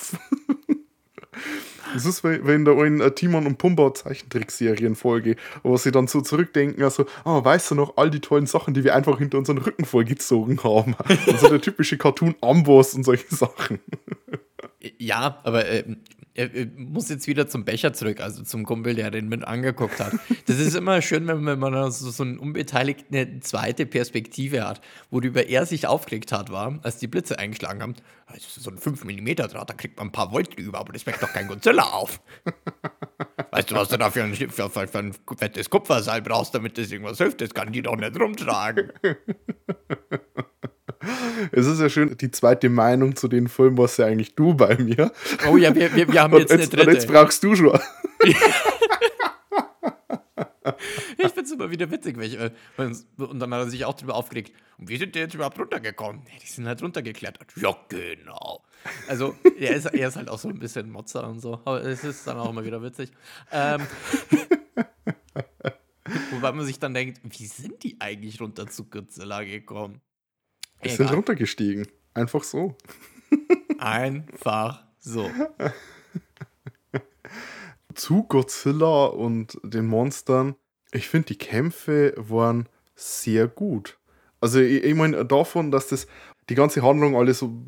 [1.95, 6.07] Das ist wie wie in der einen äh, Timon und Pumba Zeichentrickserien-Folge, wo sie dann
[6.07, 9.39] so zurückdenken, also, ah, weißt du noch, all die tollen Sachen, die wir einfach hinter
[9.39, 10.95] unseren Rücken vorgezogen haben.
[11.27, 13.81] Also der typische Cartoon Amboss und solche Sachen.
[14.99, 15.85] ja, aber äh,
[16.37, 20.13] er, muss jetzt wieder zum Becher zurück, also zum Kumpel, der den mit angeguckt hat.
[20.47, 25.67] Das ist immer schön, wenn, man so, so eine unbeteiligte zweite Perspektive hat, worüber er
[25.67, 27.95] sich aufgeregt hat, war, als die Blitze eingeschlagen haben.
[28.33, 31.07] Das so ein 5 mm Draht, da kriegt man ein paar Volt drüber, aber das
[31.07, 32.21] weckt doch kein Godzilla auf.
[33.51, 36.77] Weißt du, was du da für ein, für, für, für ein fettes Kupferseil brauchst, damit
[36.77, 37.41] das irgendwas hilft?
[37.41, 38.93] Das kann die doch nicht rumtragen.
[41.53, 44.77] Es ist ja schön, die zweite Meinung zu den Filmen warst ja eigentlich du bei
[44.79, 45.13] mir.
[45.49, 46.93] Oh ja, wir, wir, wir haben Und jetzt eine jetzt, und dritte.
[46.93, 47.79] jetzt brauchst du schon.
[51.19, 54.15] Ich find's immer wieder witzig, weil ich, äh, und dann hat er sich auch drüber
[54.15, 54.53] aufgeregt.
[54.79, 56.23] Und wie sind die jetzt überhaupt runtergekommen?
[56.27, 57.53] Ja, die sind halt runtergeklettert.
[57.57, 58.63] Ja, genau.
[59.09, 61.55] Also, er ist, er ist halt auch so ein bisschen Motzer und so.
[61.65, 63.11] Aber es ist dann auch immer wieder witzig.
[63.53, 63.83] Ähm,
[66.33, 70.01] wobei man sich dann denkt, wie sind die eigentlich runter zu Godzilla gekommen?
[70.85, 71.89] Die sind runtergestiegen.
[72.15, 72.77] Einfach so.
[73.79, 75.31] Einfach so.
[77.97, 80.55] zu Godzilla und den Monstern,
[80.93, 83.99] ich finde, die Kämpfe waren sehr gut.
[84.41, 86.07] Also, ich, ich meine, davon, dass das
[86.49, 87.63] die ganze Handlung alles so.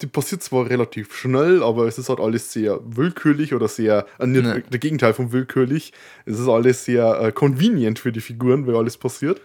[0.00, 4.06] Die passiert zwar relativ schnell, aber es ist halt alles sehr willkürlich oder sehr.
[4.18, 4.62] Äh, nicht, Ne.
[4.62, 5.92] Der Gegenteil von willkürlich.
[6.24, 9.42] Es ist alles sehr äh, convenient für die Figuren, weil alles passiert.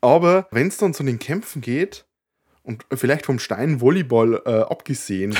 [0.00, 2.06] Aber wenn es dann zu den Kämpfen geht,
[2.64, 5.36] und vielleicht vom Stein-Volleyball äh, abgesehen,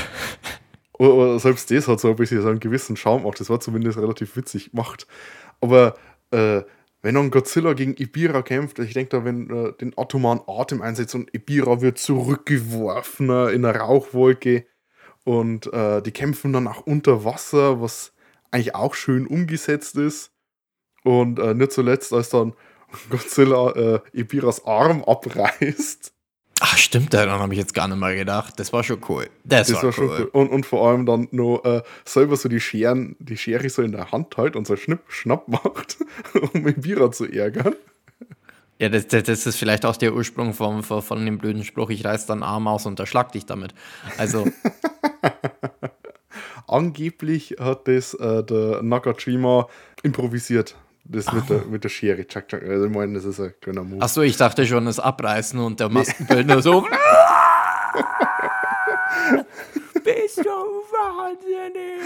[0.92, 3.40] oder, selbst das hat so ein bisschen so einen gewissen Charme gemacht.
[3.40, 5.06] Das war zumindest relativ witzig gemacht.
[5.60, 5.96] Aber
[6.30, 6.62] äh,
[7.02, 11.14] wenn dann Godzilla gegen Ibira kämpft, ich denke da, wenn äh, den atomaren Atem einsetzt
[11.14, 14.66] und Ibira wird zurückgeworfen äh, in einer Rauchwolke
[15.24, 18.14] und äh, die kämpfen dann auch unter Wasser, was
[18.50, 20.32] eigentlich auch schön umgesetzt ist.
[21.02, 22.54] Und äh, nicht zuletzt, als dann
[23.10, 26.13] Godzilla äh, Ibiras Arm abreißt.
[26.66, 28.58] Ach, stimmt, daran habe ich jetzt gar nicht mal gedacht.
[28.58, 29.28] Das war schon cool.
[29.44, 30.30] Das, Das war, war schon cool.
[30.32, 33.92] Und, und vor allem dann noch äh, selber so die Scheren, die Schere so in
[33.92, 35.98] der Hand hält und so Schnipp, Schnapp macht,
[36.54, 37.74] um Ibira zu ärgern.
[38.78, 41.90] Ja, das, das, das ist vielleicht auch der Ursprung vom, von, von dem blöden Spruch,
[41.90, 43.74] ich reiß deinen Arm aus und erschlag dich damit.
[44.16, 44.46] Also,
[46.66, 49.68] Angeblich hat das äh, der Nakajima
[50.02, 50.76] improvisiert.
[51.04, 52.26] Das mit, der, mit der Schere.
[52.26, 52.62] Tschak, tschak.
[52.62, 54.00] Also, ich meine, das ist ein kleiner Move.
[54.00, 56.80] ach so, ich dachte schon, das Abreißen und der Maskenbildner so.
[60.04, 62.00] Bist du wahnsinnig?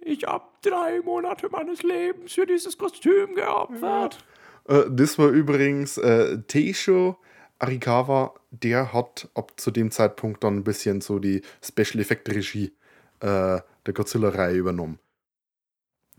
[0.00, 4.18] Ich hab drei Monate meines Lebens für dieses Kostüm geopfert.
[4.68, 7.16] Äh, das war übrigens äh, Teisho
[7.58, 12.72] Arikawa, der hat ab zu dem Zeitpunkt dann ein bisschen so die Special Effect Regie
[13.20, 14.98] äh, der Godzilla-Reihe übernommen.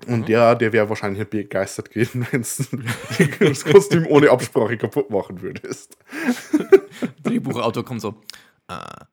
[0.08, 2.42] Und der, der wäre wahrscheinlich begeistert gewesen, wenn
[3.40, 5.98] du das Kostüm ohne Absprache kaputt machen würdest.
[7.24, 8.22] Drehbuchautor kommt so.
[8.68, 9.06] Äh,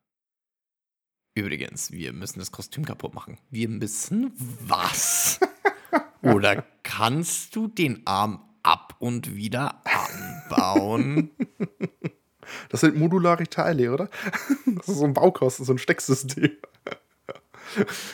[1.34, 3.38] übrigens, wir müssen das Kostüm kaputt machen.
[3.50, 5.40] Wir müssen was?
[6.22, 11.30] Oder kannst du den Arm ab und wieder anbauen?
[12.68, 14.08] Das sind modulare Teile, oder?
[14.66, 16.50] Das ist so ein Baukasten, so ein Stecksystem.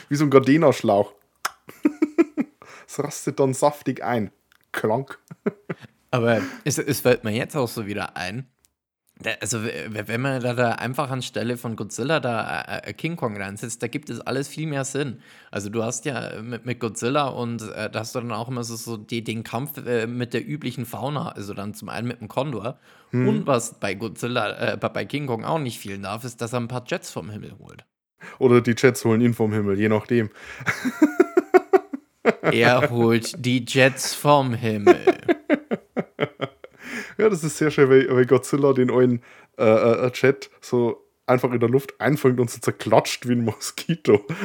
[0.09, 1.13] Wie so ein Gardena-Schlauch.
[2.87, 4.31] Es rastet dann saftig ein.
[4.71, 5.19] Klank.
[6.11, 8.47] Aber es, es fällt mir jetzt auch so wieder ein.
[9.41, 13.81] Also, wenn man da, da einfach anstelle von Godzilla da äh, äh, King Kong reinsetzt,
[13.81, 15.21] da gibt es alles viel mehr Sinn.
[15.49, 18.63] Also, du hast ja mit, mit Godzilla und äh, da hast du dann auch immer
[18.63, 21.29] so, so die, den Kampf äh, mit der üblichen Fauna.
[21.29, 22.79] Also, dann zum einen mit dem Kondor.
[23.11, 26.53] Und was bei Godzilla, äh, bei- bei King Kong auch nicht fehlen darf, ist, dass
[26.53, 27.85] er ein paar Jets vom Himmel holt.
[28.37, 30.29] Oder die Jets holen ihn vom Himmel, je nachdem.
[32.51, 34.97] Er holt die Jets vom Himmel.
[37.17, 39.21] Ja, das ist sehr schön, weil, Godzilla den neuen
[39.57, 44.25] äh, äh, Jet so einfach in der Luft einfängt und so zerklatscht wie ein Moskito.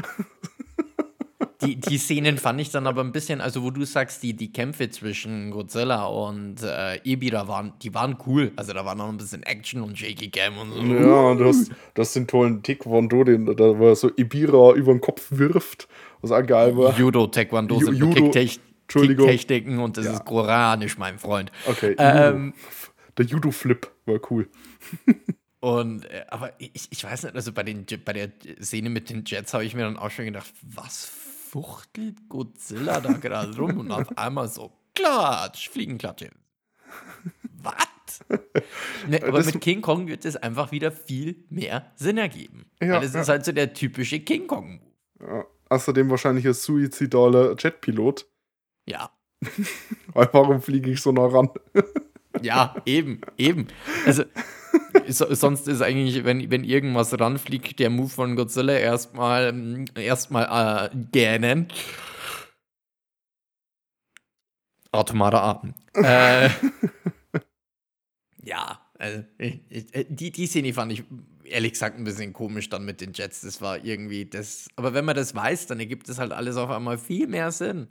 [1.64, 4.52] Die, die Szenen fand ich dann aber ein bisschen, also wo du sagst, die, die
[4.52, 8.50] Kämpfe zwischen Godzilla und äh, Ebira waren, die waren cool.
[8.56, 10.82] Also da war noch ein bisschen Action und Shaky Cam und so.
[10.82, 14.72] Ja, und du hast, du hast den tollen Taekwondo, den, da wo er so Ibira
[14.72, 15.86] über den Kopf wirft,
[16.22, 16.96] was geil war.
[16.98, 18.60] Judo, Taekwondo Ju- sind.
[18.88, 21.50] Kicktechniken und das ist koranisch, mein Freund.
[21.66, 22.54] Okay, Ähm.
[23.18, 24.48] Der Judo-Flip war cool.
[25.60, 28.30] Und, äh, aber ich, ich weiß nicht, also bei, den, bei der
[28.60, 33.12] Szene mit den Jets habe ich mir dann auch schon gedacht, was fuchtelt Godzilla da
[33.12, 36.30] gerade rum und auf einmal so, klatsch, Fliegenklatsche.
[37.62, 38.24] Was?
[39.06, 42.64] Ne, aber Das- mit King Kong wird es einfach wieder viel mehr Sinn ergeben.
[42.80, 43.20] Ja, Weil es ja.
[43.20, 44.80] ist halt so der typische King Kong.
[45.20, 45.44] Ja.
[45.72, 48.26] Außerdem wahrscheinlich ein suizidaler Jetpilot.
[48.86, 49.10] Ja,
[50.14, 51.50] Weil Warum fliege ich so nah ran?
[52.42, 53.68] ja, eben, eben.
[54.06, 54.24] Also,
[55.08, 60.96] so, sonst ist eigentlich, wenn, wenn irgendwas ranfliegt, der Move von Godzilla erstmal erstmal äh,
[61.12, 61.68] gähnen.
[64.92, 65.74] Atomarer Atem.
[65.94, 66.50] äh,
[68.42, 71.04] ja, also, ich, ich, die, die Szene fand ich
[71.52, 73.42] ehrlich gesagt ein bisschen komisch dann mit den Jets.
[73.42, 74.68] Das war irgendwie das.
[74.76, 77.88] Aber wenn man das weiß, dann ergibt es halt alles auf einmal viel mehr Sinn.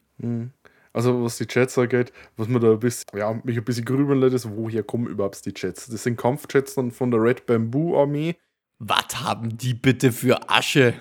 [0.93, 4.19] Also was die Jets angeht, was mir da ein bisschen, ja, mich ein bisschen grübeln
[4.19, 5.87] lässt, ist, woher kommen überhaupt die Jets?
[5.87, 8.35] Das sind Kampfjets dann von der Red Bamboo Armee.
[8.79, 10.93] Was haben die bitte für Asche?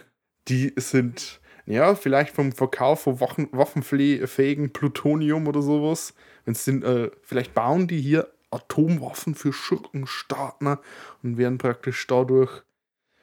[0.49, 6.15] Die sind, ja, vielleicht vom Verkauf von Waffen, waffenfähigen Plutonium oder sowas.
[6.45, 10.79] Wenn es sind, äh, vielleicht bauen die hier Atomwaffen für Schurkenstaaten
[11.23, 12.63] und werden praktisch dadurch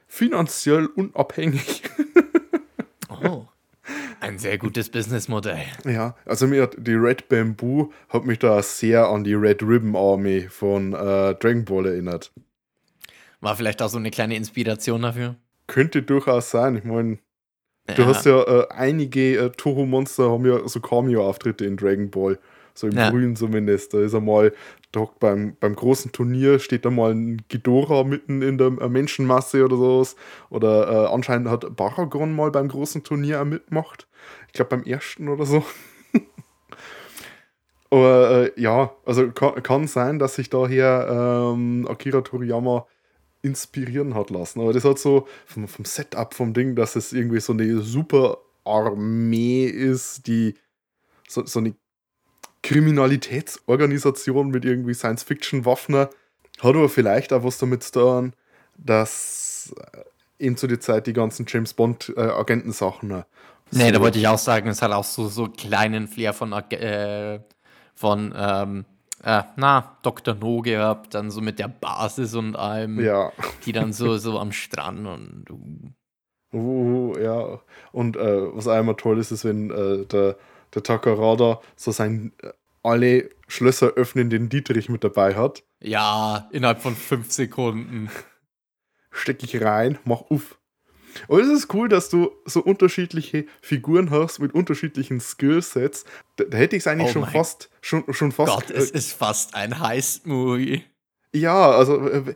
[0.08, 1.84] finanziell unabhängig.
[3.10, 3.48] Oh.
[4.20, 5.64] Ein sehr gutes Businessmodell.
[5.86, 9.96] Ja, also mir hat die Red Bamboo hat mich da sehr an die Red Ribbon
[9.96, 12.32] Army von äh, Dragon Ball erinnert.
[13.40, 15.36] War vielleicht auch so eine kleine Inspiration dafür?
[15.68, 16.76] Könnte durchaus sein.
[16.78, 17.20] Ich meine,
[17.96, 22.40] du hast ja äh, einige äh, Toho-Monster haben ja so Cameo-Auftritte in Dragon Ball.
[22.78, 23.10] So im Ja.
[23.10, 23.94] Grün zumindest.
[23.94, 24.54] Da ist er mal,
[24.92, 29.66] da hockt beim, beim großen Turnier steht da mal ein Ghidorah mitten in der Menschenmasse
[29.66, 30.16] oder sowas.
[30.52, 34.08] Oder äh, anscheinend hat Baragon mal beim großen Turnier mitgemacht.
[34.48, 35.64] Ich glaube beim ersten oder so.
[37.90, 42.86] Aber äh, ja, also kann, kann sein, dass sich daher ähm, Akira Toriyama
[43.42, 44.62] inspirieren hat lassen.
[44.62, 48.38] Aber das hat so vom, vom Setup vom Ding, dass es irgendwie so eine super
[48.66, 50.56] Armee ist, die
[51.28, 51.74] so, so eine
[52.68, 56.10] Kriminalitätsorganisation mit irgendwie Science-Fiction-Waffen hat
[56.60, 58.34] aber vielleicht auch was damit zu tun,
[58.78, 59.74] dass
[60.40, 63.24] eben zu der Zeit die ganzen James Bond-Agentensachen äh,
[63.72, 66.54] Nee, da so- wollte ich auch sagen, es hat auch so, so kleinen Flair von,
[66.54, 67.40] äh,
[67.96, 68.86] von ähm,
[69.24, 70.36] äh, na, Dr.
[70.36, 73.32] No gehabt, dann so mit der Basis und allem, Ja.
[73.66, 75.90] die dann so, so am Strand und uh,
[76.54, 77.60] Uh, ja.
[77.92, 80.38] Und äh, was immer toll ist, ist, wenn äh, der,
[80.74, 82.50] der Takarada so sein äh,
[82.84, 85.64] alle Schlösser öffnen, den Dietrich mit dabei hat.
[85.82, 88.10] ja, innerhalb von fünf Sekunden.
[89.12, 90.58] Steck ich rein, mach uff.
[91.28, 96.06] Und es ist cool, dass du so unterschiedliche Figuren hast mit unterschiedlichen Skillsets.
[96.36, 98.54] Da, da hätte ich es eigentlich Oh schon fast, schon, schon fast.
[98.54, 100.84] Gott, es äh, ist fast ein Heist-Movie.
[101.34, 102.36] ja, also äh,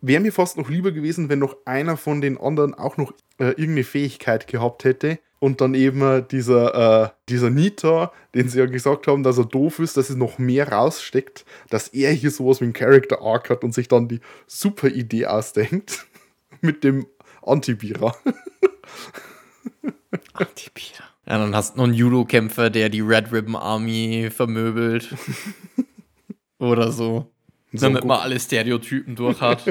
[0.00, 3.48] wäre mir fast noch lieber gewesen, wenn noch einer von den anderen auch noch äh,
[3.50, 5.18] irgendeine Fähigkeit gehabt hätte.
[5.40, 9.44] Und dann eben äh, dieser, äh, dieser Nita, den sie ja gesagt haben, dass er
[9.44, 13.50] doof ist, dass es noch mehr raussteckt, dass er hier sowas wie ein Character Arc
[13.50, 16.06] hat und sich dann die super Idee ausdenkt
[16.60, 17.06] mit dem
[17.42, 18.16] Antibira.
[20.32, 21.04] Antibira.
[21.26, 25.14] Ja, dann hast du noch einen Judo-Kämpfer, der die Red Ribbon Army vermöbelt.
[26.58, 27.30] Oder so.
[27.70, 29.62] Damit man alle Stereotypen durch hat.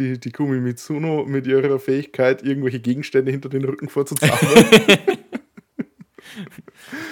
[0.00, 4.38] Die, die Kumi Mitsuno mit ihrer Fähigkeit, irgendwelche Gegenstände hinter den Rücken vorzuzaubern.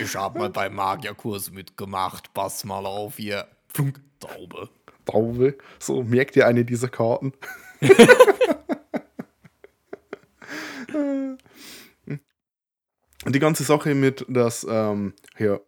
[0.01, 2.33] Ich hab mal beim Magierkurs mitgemacht.
[2.33, 4.71] Pass mal auf, ihr Funk, Taube.
[5.05, 5.59] Taube.
[5.79, 7.33] So, merkt ihr eine dieser Karten?
[13.27, 15.61] Die ganze Sache mit, dass ähm, ja,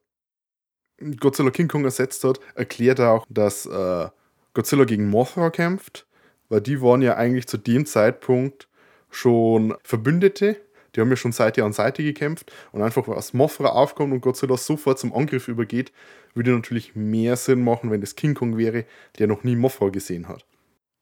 [1.18, 4.09] Godzilla King Kong ersetzt hat, erklärt auch, dass äh,
[4.55, 6.07] Godzilla gegen Mothra kämpft,
[6.51, 8.68] weil die waren ja eigentlich zu dem Zeitpunkt
[9.09, 10.61] schon Verbündete.
[10.94, 14.57] Die haben ja schon Seite an Seite gekämpft und einfach, was Mothra aufkommt und Godzilla
[14.57, 15.92] sofort zum Angriff übergeht,
[16.34, 18.84] würde natürlich mehr Sinn machen, wenn es King Kong wäre,
[19.18, 20.44] der noch nie Mothra gesehen hat.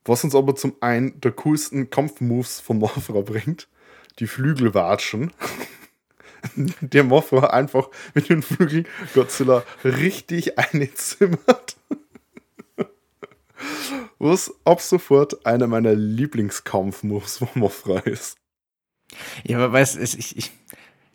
[0.05, 3.68] Was uns aber zum einen der coolsten Kampfmoves von Mothra bringt,
[4.18, 5.32] die Flügelwatschen.
[6.57, 11.76] der Mothra einfach mit den Flügeln Godzilla richtig einzimmert.
[14.19, 18.37] Was ab sofort einer meiner Lieblingskampfmoves von Mothra ist.
[19.45, 20.53] Ja, aber weißt du, ich, ich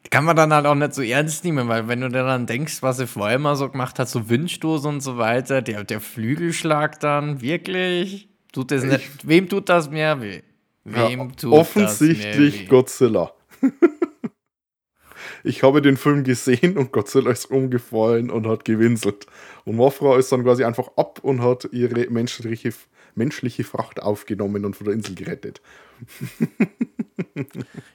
[0.09, 2.81] kann man dann halt auch nicht so ernst nehmen, weil wenn du dir dann denkst,
[2.81, 6.99] was sie vorher mal so gemacht hat, so Windstoß und so weiter, der, der Flügelschlag
[6.99, 8.29] dann, wirklich?
[8.51, 10.41] Tut das nicht, wem tut das mehr weh?
[10.83, 12.65] Wem Ja, tut das offensichtlich mehr weh?
[12.67, 13.33] Godzilla.
[15.43, 19.25] ich habe den Film gesehen und Godzilla ist umgefallen und hat gewinselt.
[19.65, 22.71] Und Mothra ist dann quasi einfach ab und hat ihre menschliche,
[23.15, 25.61] menschliche Fracht aufgenommen und von der Insel gerettet.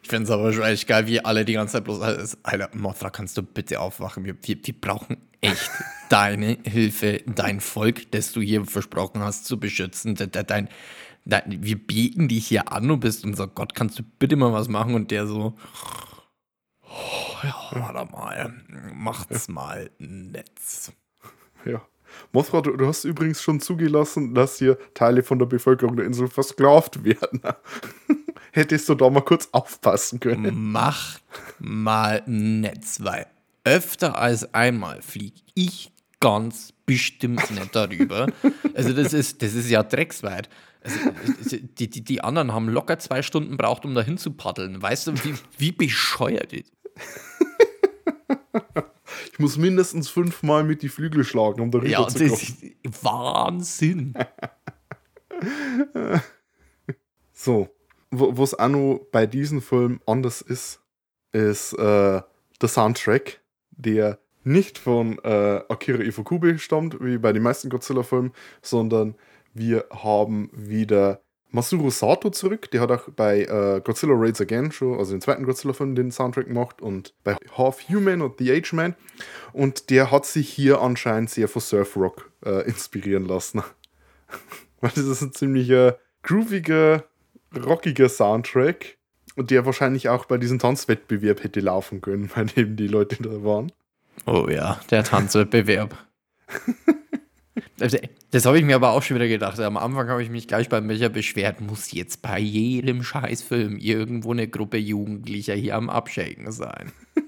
[0.03, 2.71] Ich finde es aber schon echt geil, wie alle die ganze Zeit bloß, alles, Alter,
[2.75, 4.25] Mothra, kannst du bitte aufwachen?
[4.25, 5.71] Wir, wir, wir brauchen echt
[6.09, 10.15] deine Hilfe, dein Volk, das du hier versprochen hast zu beschützen.
[10.15, 10.69] De, de, dein,
[11.25, 14.69] dein, wir beten dich hier an, du bist unser Gott, kannst du bitte mal was
[14.69, 14.95] machen?
[14.95, 15.55] Und der so,
[16.83, 18.55] oh, ja, warte mal,
[18.95, 20.93] macht's mal Netz.
[21.65, 21.83] Ja.
[22.33, 26.29] Mothra, du, du hast übrigens schon zugelassen, dass hier Teile von der Bevölkerung der Insel
[26.29, 27.41] versklavt werden.
[28.53, 30.71] Hättest du da mal kurz aufpassen können.
[30.73, 31.19] Mach
[31.59, 33.27] mal Netz, weil
[33.65, 38.27] öfter als einmal fliege ich ganz bestimmt nicht darüber.
[38.75, 40.49] Also das ist, das ist ja drecksweit.
[40.83, 44.81] Also, die, die, die anderen haben locker zwei Stunden braucht, um dahin zu paddeln.
[44.81, 46.73] Weißt du, wie, wie bescheuert ist?
[49.39, 52.75] Ich muss mindestens fünfmal mit die Flügel schlagen, um darüber Ja, zu das kommen.
[52.83, 54.15] ist Wahnsinn.
[57.33, 57.69] So,
[58.11, 60.81] wo es auch noch bei diesem Film anders ist,
[61.31, 62.21] ist äh,
[62.61, 69.15] der Soundtrack, der nicht von äh, Akira Ifukube stammt, wie bei den meisten Godzilla-Filmen, sondern
[69.55, 71.21] wir haben wieder
[71.51, 72.71] Masuro Sato zurück.
[72.71, 76.47] Der hat auch bei äh, Godzilla Raids Again schon, also den zweiten Godzilla-Film, den Soundtrack
[76.47, 78.95] gemacht und bei Half Human und The Age Man.
[79.53, 83.63] Und der hat sich hier anscheinend sehr von Surf Rock äh, inspirieren lassen.
[84.81, 87.05] Weil das ist ein ziemlich äh, grooviger,
[87.57, 88.97] rockiger Soundtrack.
[89.37, 93.43] Und der wahrscheinlich auch bei diesem Tanzwettbewerb hätte laufen können, bei dem die Leute da
[93.43, 93.73] waren.
[94.27, 95.97] Oh ja, der Tanzwettbewerb.
[97.79, 97.97] Das,
[98.33, 99.59] das habe ich mir aber auch schon wieder gedacht.
[99.61, 104.33] Am Anfang habe ich mich gleich beim Micha beschwert, muss jetzt bei jedem Scheißfilm irgendwo
[104.33, 106.93] eine Gruppe Jugendlicher hier am Abschäken sein.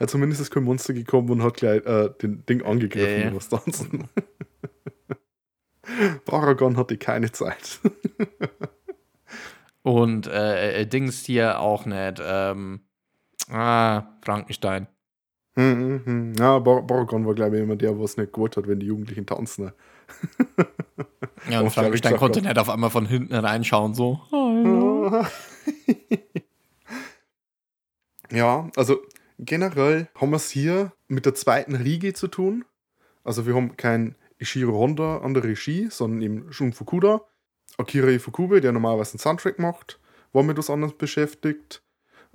[0.00, 3.34] Ja, zumindest ist kein Monster gekommen und hat gleich äh, den Ding angegriffen, ja.
[3.34, 4.08] was tanzen.
[6.24, 7.80] Paragon hatte keine Zeit.
[9.82, 12.20] Und äh, äh, Dings hier auch nicht.
[12.22, 12.80] Ähm,
[13.50, 14.86] ah, Frankenstein.
[15.58, 16.34] Hm, hm, hm.
[16.38, 19.72] ja, Paragon war, glaube ich, immer der, was nicht gewollt hat, wenn die Jugendlichen tanzen.
[21.48, 22.48] Ja, und Frankenstein konnte ja.
[22.48, 24.20] nicht auf einmal von hinten reinschauen, so.
[28.30, 28.98] Ja, also
[29.38, 32.64] generell haben wir es hier mit der zweiten Riege zu tun.
[33.24, 37.22] Also wir haben kein Ishiro Honda an der Regie, sondern eben Shun Fukuda.
[37.78, 39.98] Akira Ifukube, der normalerweise einen Soundtrack macht,
[40.32, 41.82] war mit was anderes beschäftigt.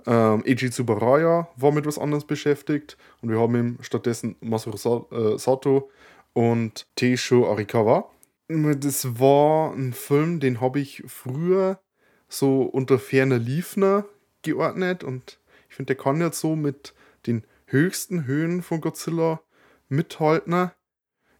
[0.06, 2.96] Ähm, Eiji Tsubaraya war mit was anderes beschäftigt.
[3.22, 5.90] Und wir haben eben stattdessen Masaru Sa äh, Sato
[6.32, 8.10] und Teisho Arikawa.
[8.48, 11.80] Das war ein Film, den habe ich früher
[12.28, 14.04] so unter ferner Liefner
[14.42, 15.38] geordnet und
[15.68, 16.94] ich finde, der kann jetzt so mit
[17.26, 19.40] den höchsten Höhen von Godzilla
[19.88, 20.70] mithalten.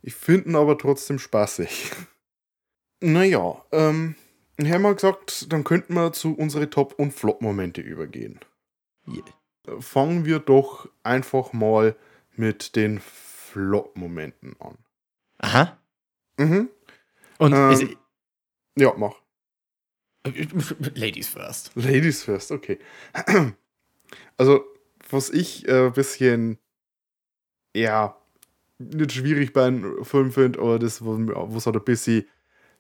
[0.03, 1.93] Ich finde ihn aber trotzdem spaßig.
[3.01, 4.15] naja, ähm,
[4.61, 8.41] haben wir gesagt, dann könnten wir zu unseren Top- und Flop-Momente übergehen.
[9.81, 11.97] Fangen wir doch einfach mal
[12.37, 14.79] mit den Flop-Momenten an.
[15.39, 15.79] Aha.
[16.39, 16.69] Mhm.
[17.39, 17.97] Und Ähm,
[18.77, 19.15] Ja, mach.
[20.95, 21.71] Ladies first.
[21.75, 22.79] Ladies first, okay.
[24.37, 24.65] Also,
[25.11, 26.59] was ich ein äh, bisschen,
[27.75, 28.17] ja,
[28.79, 32.27] nicht schwierig bei einem Film finde, aber das, was halt ein bisschen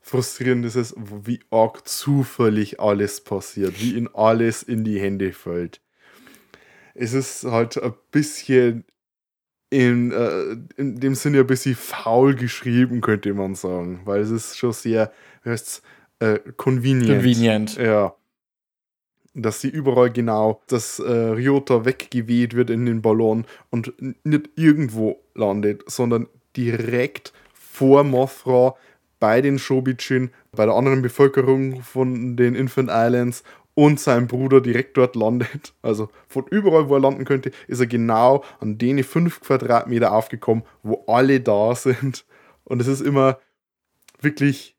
[0.00, 5.80] frustrierend ist, ist, wie arg zufällig alles passiert, wie in alles in die Hände fällt.
[6.94, 8.84] Es ist halt ein bisschen
[9.70, 14.56] in, äh, in dem Sinne ein bisschen faul geschrieben, könnte man sagen, weil es ist
[14.56, 15.82] schon sehr, wie heißt's,
[16.20, 17.08] äh, convenient.
[17.08, 17.76] Convenient.
[17.76, 18.14] Ja.
[19.34, 23.92] Dass sie überall genau, dass äh, Ryota weggeweht wird in den Ballon und
[24.24, 28.76] nicht irgendwo landet, sondern direkt vor Mothra
[29.18, 33.42] bei den Shobichin, bei der anderen Bevölkerung von den Infant Islands
[33.74, 35.74] und sein Bruder direkt dort landet.
[35.82, 40.64] Also von überall, wo er landen könnte, ist er genau an den fünf Quadratmeter aufgekommen,
[40.82, 42.24] wo alle da sind.
[42.64, 43.38] Und es ist immer
[44.20, 44.76] wirklich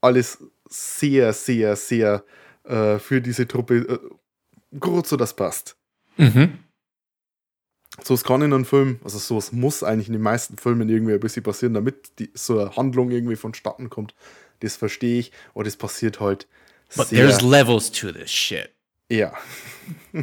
[0.00, 2.24] alles sehr, sehr, sehr
[2.64, 5.76] äh, für diese Truppe äh, gut so das passt.
[6.16, 6.58] Mhm.
[8.02, 10.88] So es kann in einem Film, also so es muss eigentlich in den meisten Filmen
[10.88, 14.14] irgendwie ein bisschen passieren, damit die, so eine Handlung irgendwie vonstatten kommt.
[14.60, 16.48] Das verstehe ich, aber das passiert halt
[16.96, 17.26] But sehr.
[17.26, 18.70] there's levels to this shit.
[19.10, 19.32] ja.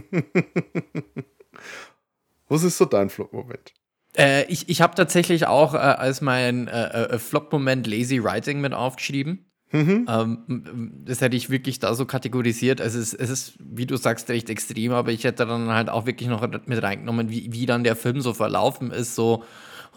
[2.47, 3.73] Was ist so dein Flop-Moment?
[4.17, 8.73] Äh, ich ich habe tatsächlich auch äh, als mein äh, äh, Flop-Moment Lazy Writing mit
[8.73, 9.45] aufgeschrieben.
[9.71, 10.07] Mhm.
[10.09, 12.79] Ähm, das hätte ich wirklich da so kategorisiert.
[12.79, 16.07] Es ist, es ist, wie du sagst, recht extrem, aber ich hätte dann halt auch
[16.07, 19.13] wirklich noch mit reingenommen, wie, wie dann der Film so verlaufen ist.
[19.13, 19.43] So,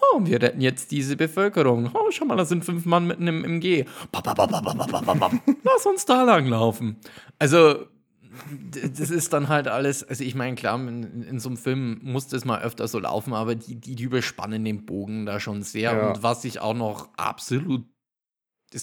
[0.02, 1.90] oh, wir retten jetzt diese Bevölkerung.
[1.94, 3.84] Oh, schau mal, da sind fünf Mann mit einem MG.
[5.64, 6.96] Lass uns da lang laufen.
[7.38, 7.86] Also,
[8.94, 12.28] das ist dann halt alles, also ich meine, klar, in, in, so einem Film muss
[12.28, 15.92] das mal öfter so laufen, aber die, die, die überspannen den Bogen da schon sehr.
[15.92, 16.08] Ja.
[16.08, 17.84] Und was ich auch noch absolut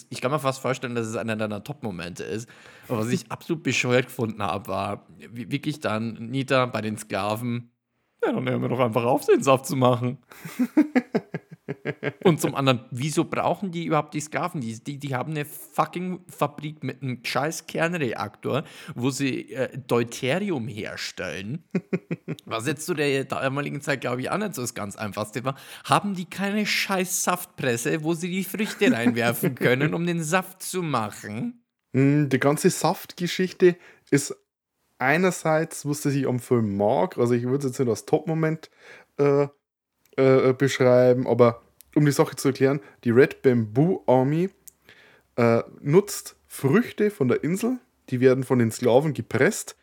[0.10, 2.48] ich kann mir fast vorstellen, dass es einer deiner Top-Momente ist.
[2.88, 7.72] Aber was ich absolut bescheuert gefunden habe, war wirklich dann Nita bei den Sklaven
[8.24, 10.18] ja, dann hören wir doch einfach auf, den Saft zu machen.
[12.24, 14.62] Und zum anderen, wieso brauchen die überhaupt die Sklaven?
[14.62, 18.64] Die, die, die haben eine fucking Fabrik mit einem scheiß Kernreaktor,
[18.96, 21.64] wo sie äh, Deuterium herstellen.
[22.46, 25.56] Was jetzt zu der damaligen Zeit, glaube ich, auch nicht so das ganz einfachste war.
[25.86, 30.82] Haben die keine scheiß Saftpresse, wo sie die Früchte reinwerfen können, um den Saft zu
[30.82, 31.64] machen?
[31.94, 33.76] Mm, Die ganze Saftgeschichte
[34.10, 34.36] ist
[35.00, 38.70] einerseits, wusste ich am Film mag, also ich würde es jetzt nicht als Top-Moment
[39.18, 39.48] äh,
[40.18, 41.62] äh, beschreiben, aber
[41.96, 44.50] um die Sache zu erklären, die Red Bamboo Army
[45.38, 47.80] äh, nutzt Früchte von der Insel,
[48.10, 49.76] die werden von den Sklaven gepresst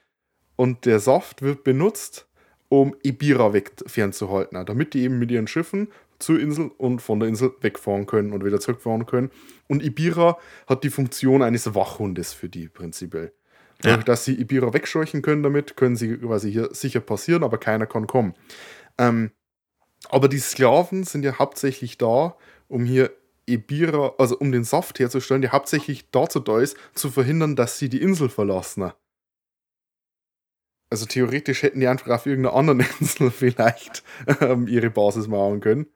[0.57, 2.27] und der Saft wird benutzt,
[2.69, 5.89] um Ibira weg fernzuhalten, damit die eben mit ihren Schiffen
[6.19, 9.31] zur Insel und von der Insel wegfahren können und wieder zurückfahren können.
[9.69, 13.33] Und Ibira hat die Funktion eines Wachhundes für die prinzipiell.
[13.81, 17.87] Dadurch, dass sie Ibira wegscheuchen können damit, können sie quasi hier sicher passieren, aber keiner
[17.87, 18.35] kann kommen.
[18.99, 19.33] Ähm,
[20.09, 22.37] aber die Sklaven sind ja hauptsächlich da,
[22.69, 23.11] um hier
[23.47, 27.89] Ibira, also um den Saft herzustellen, der hauptsächlich dazu da ist, zu verhindern, dass sie
[27.89, 28.93] die Insel verlassen.
[30.91, 34.03] Also theoretisch hätten die einfach auf irgendeiner anderen Insel vielleicht
[34.41, 35.87] ähm, ihre Basis machen können.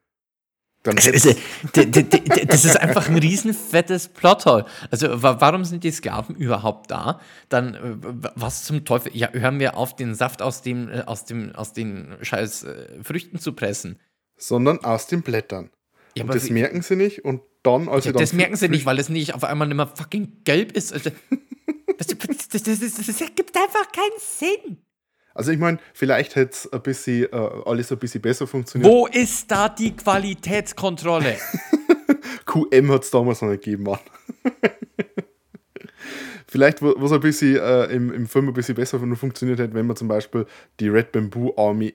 [0.83, 4.65] Das ist einfach ein riesen fettes Plothole.
[4.91, 7.21] Also wa- warum sind die Sklaven überhaupt da?
[7.49, 7.97] Dann äh,
[8.35, 9.15] was zum Teufel?
[9.15, 13.03] Ja, hören wir auf, den Saft aus dem äh, aus dem aus den scheiß äh,
[13.03, 13.99] Früchten zu pressen.
[14.37, 15.71] sondern aus den Blättern.
[16.17, 18.57] Ja, und das wie- merken sie nicht und dann, als sie Ja, dann das merken
[18.57, 20.93] sie nicht, weil es nicht auf einmal nicht mehr fucking gelb ist.
[20.95, 21.11] Also,
[21.99, 24.79] das, das, das, das ergibt einfach keinen Sinn.
[25.35, 28.91] Also ich meine, vielleicht hätte es ein bisschen, äh, alles ein bisschen besser funktioniert.
[28.91, 31.37] Wo ist da die Qualitätskontrolle?
[32.47, 33.99] QM hat es damals noch nicht gegeben, Mann.
[36.47, 39.87] Vielleicht, wo es ein bisschen äh, im, im Film ein bisschen besser funktioniert hätte, wenn
[39.87, 40.47] man zum Beispiel
[40.81, 41.95] die Red Bamboo Army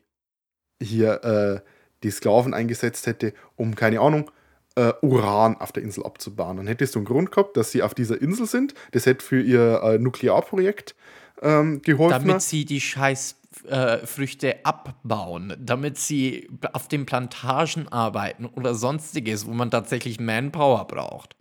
[0.82, 1.60] hier äh,
[2.04, 4.32] die Sklaven eingesetzt hätte, um, keine Ahnung,
[4.76, 6.58] äh, Uran auf der Insel abzubauen.
[6.58, 8.74] Dann hättest du einen Grund gehabt, dass sie auf dieser Insel sind.
[8.92, 10.96] Das hätte für ihr äh, Nuklearprojekt
[11.42, 12.28] ähm, geholfen.
[12.28, 13.36] damit sie die scheiß
[13.68, 20.86] äh, Früchte abbauen, damit sie auf den Plantagen arbeiten oder sonstiges, wo man tatsächlich Manpower
[20.88, 21.36] braucht.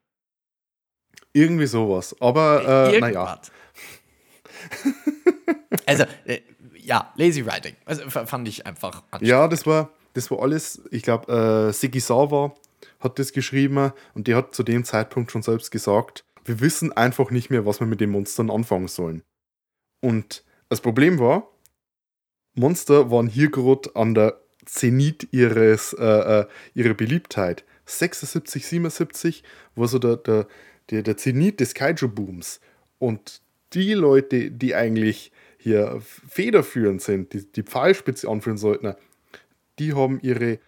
[1.33, 2.17] Irgendwie sowas.
[2.21, 3.41] Aber äh, naja.
[5.87, 6.41] Also, äh,
[6.77, 7.75] ja, Lazy Writing.
[7.85, 9.03] Also, fand ich einfach.
[9.21, 12.55] Ja, das war, das war alles, ich glaube, äh, Sigisawa
[13.01, 17.31] hat das geschrieben und der hat zu dem Zeitpunkt schon selbst gesagt, wir wissen einfach
[17.31, 19.23] nicht mehr, was wir mit den Monstern anfangen sollen.
[20.05, 21.51] Und das Problem war,
[22.55, 27.65] Monster waren hier gerade an der Zenit ihres, äh, äh, ihrer Beliebtheit.
[27.87, 29.45] 76, 77
[29.75, 30.47] war so der, der,
[30.91, 32.61] der, der Zenit des Kaiju-Booms.
[32.99, 33.41] Und
[33.73, 38.95] die Leute, die eigentlich hier federführend sind, die die Pfeilspitze anführen sollten,
[39.79, 40.59] die haben ihre,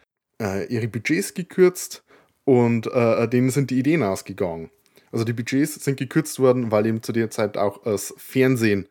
[0.40, 2.04] äh, ihre Budgets gekürzt
[2.44, 4.70] und äh, denen sind die Ideen ausgegangen.
[5.12, 8.88] Also die Budgets sind gekürzt worden, weil eben zu der Zeit auch das Fernsehen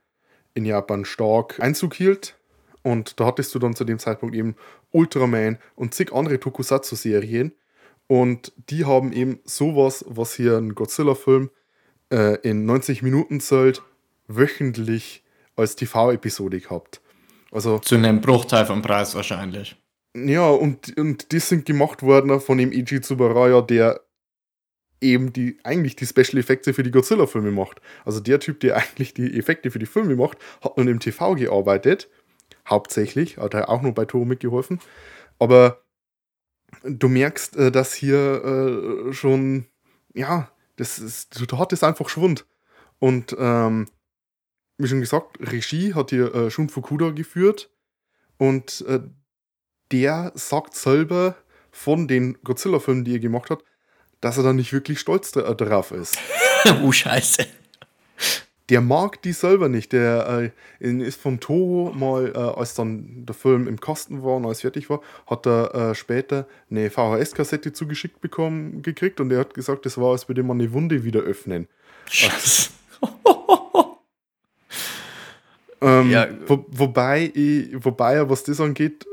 [0.56, 2.36] in Japan stark Einzug hielt.
[2.82, 4.56] Und da hattest du dann zu dem Zeitpunkt eben
[4.92, 7.54] Ultraman und zig andere Tokusatsu-Serien.
[8.08, 11.50] Und die haben eben sowas, was hier ein Godzilla-Film
[12.12, 13.82] äh, in 90 Minuten zählt,
[14.28, 15.24] wöchentlich
[15.56, 17.02] als TV-Episode gehabt.
[17.52, 19.76] Also Zu einem Bruchteil vom Preis wahrscheinlich.
[20.14, 24.02] ja, und, und die sind gemacht worden von dem Eiji Tsubaraya, der
[25.02, 27.82] eben die, eigentlich die Special Effekte für die Godzilla-Filme macht.
[28.06, 31.36] Also der Typ, der eigentlich die Effekte für die Filme macht, hat nun im TV
[31.36, 32.10] gearbeitet.
[32.68, 34.80] Hauptsächlich, hat er auch nur bei Toro mitgeholfen.
[35.40, 35.82] Aber
[36.84, 39.66] du merkst, äh, dass hier äh, schon,
[40.14, 42.46] ja, das ist, da hat es einfach Schwund.
[43.00, 43.88] Und ähm,
[44.78, 47.70] wie schon gesagt, Regie hat hier äh, Shun Fukuda geführt.
[48.38, 49.02] Und äh,
[49.92, 51.36] der sagt selber
[51.72, 53.64] von den Godzilla-Filmen, die er gemacht hat,
[54.26, 56.18] dass er da nicht wirklich stolz dra- äh, darauf ist.
[56.84, 57.46] oh, Scheiße.
[58.70, 59.94] Der mag die selber nicht.
[59.94, 64.46] Der äh, ist von Toho mal, äh, als dann der Film im Kasten war und
[64.46, 69.54] alles fertig war, hat er äh, später eine VHS-Kassette zugeschickt bekommen, gekriegt und er hat
[69.54, 71.68] gesagt, das war, als würde man eine Wunde wieder öffnen.
[72.10, 72.70] Scheiße.
[75.82, 76.28] Ähm, Ja.
[76.48, 79.06] wo, wobei, ich, wobei er, was das angeht,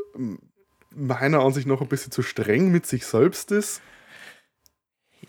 [0.94, 3.80] meiner Ansicht nach ein bisschen zu streng mit sich selbst ist.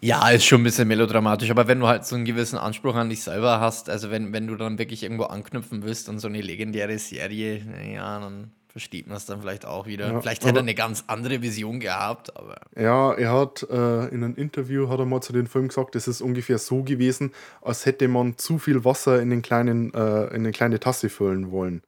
[0.02, 3.10] Ja, ist schon ein bisschen melodramatisch, aber wenn du halt so einen gewissen Anspruch an
[3.10, 6.42] dich selber hast, also wenn, wenn du dann wirklich irgendwo anknüpfen willst und so eine
[6.42, 7.62] legendäre Serie,
[7.94, 10.12] ja, dann versteht man es dann vielleicht auch wieder.
[10.12, 14.24] Ja, vielleicht hätte er eine ganz andere Vision gehabt, aber Ja, er hat äh, in
[14.24, 17.32] einem Interview hat er mal zu dem Film gesagt, es ist ungefähr so gewesen,
[17.62, 21.52] als hätte man zu viel Wasser in den kleinen äh, in eine kleine Tasse füllen
[21.52, 21.82] wollen.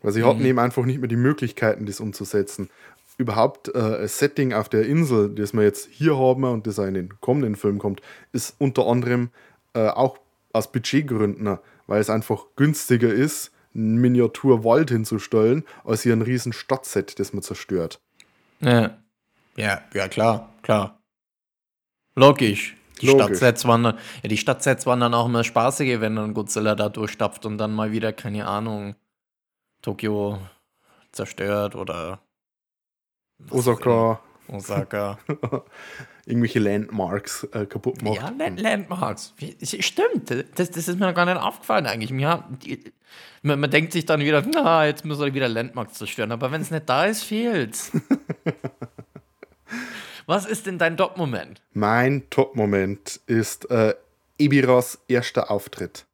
[0.00, 0.46] Weil sie hatten Mhm.
[0.46, 2.70] eben einfach nicht mehr die Möglichkeiten, das umzusetzen.
[3.18, 6.86] Überhaupt äh, ein Setting auf der Insel, das wir jetzt hier haben und das auch
[6.86, 8.00] in den kommenden Film kommt,
[8.32, 9.30] ist unter anderem
[9.74, 10.18] äh, auch
[10.52, 17.18] aus Budgetgründen, weil es einfach günstiger ist, einen Miniaturwald hinzustellen, als hier ein riesen Stadtset,
[17.18, 18.00] das man zerstört.
[18.60, 18.96] Ja.
[19.56, 21.00] Ja, ja, klar, klar.
[22.14, 22.76] Logisch.
[23.00, 23.24] Die Logisch.
[23.24, 26.88] Stadtsets waren dann, ja, die Stadtsets waren dann auch immer spaßige, wenn dann Godzilla da
[26.88, 28.94] durchstapft und dann mal wieder, keine Ahnung,
[29.82, 30.38] Tokio
[31.12, 32.20] zerstört oder
[33.38, 34.20] was Osaka.
[34.48, 35.18] Osaka.
[36.28, 38.16] irgendwelche Landmarks äh, kaputt macht.
[38.16, 39.34] ja, Land Landmarks.
[39.62, 42.10] Stimmt, das, das ist mir noch gar nicht aufgefallen eigentlich.
[42.10, 42.84] Mir, die,
[43.42, 46.60] man, man denkt sich dann wieder, na, jetzt müssen wir wieder Landmarks zerstören, aber wenn
[46.60, 47.92] es nicht da ist, fehlt's.
[50.26, 51.62] Was ist denn dein Top-Moment?
[51.72, 53.94] Mein Top-Moment ist äh,
[54.38, 56.04] Ebiras erster Auftritt.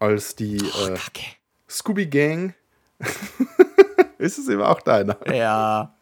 [0.00, 1.22] Als die äh, Kacke.
[1.68, 2.54] Scooby Gang.
[4.18, 5.16] ist es eben auch deiner?
[5.32, 5.94] Ja.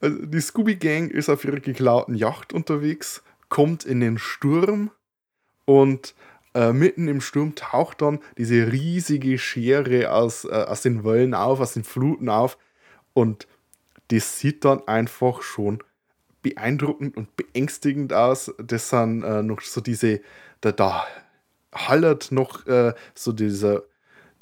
[0.00, 4.90] Also die Scooby Gang ist auf ihrer geklauten Yacht unterwegs, kommt in den Sturm
[5.64, 6.14] und
[6.54, 11.60] äh, mitten im Sturm taucht dann diese riesige Schere aus, äh, aus den Wellen auf,
[11.60, 12.58] aus den Fluten auf
[13.12, 13.46] und
[14.08, 15.82] das sieht dann einfach schon
[16.42, 18.52] beeindruckend und beängstigend aus.
[18.58, 20.20] Das sind äh, noch so diese,
[20.60, 21.06] da, da
[21.72, 23.82] hallert noch äh, so dieser,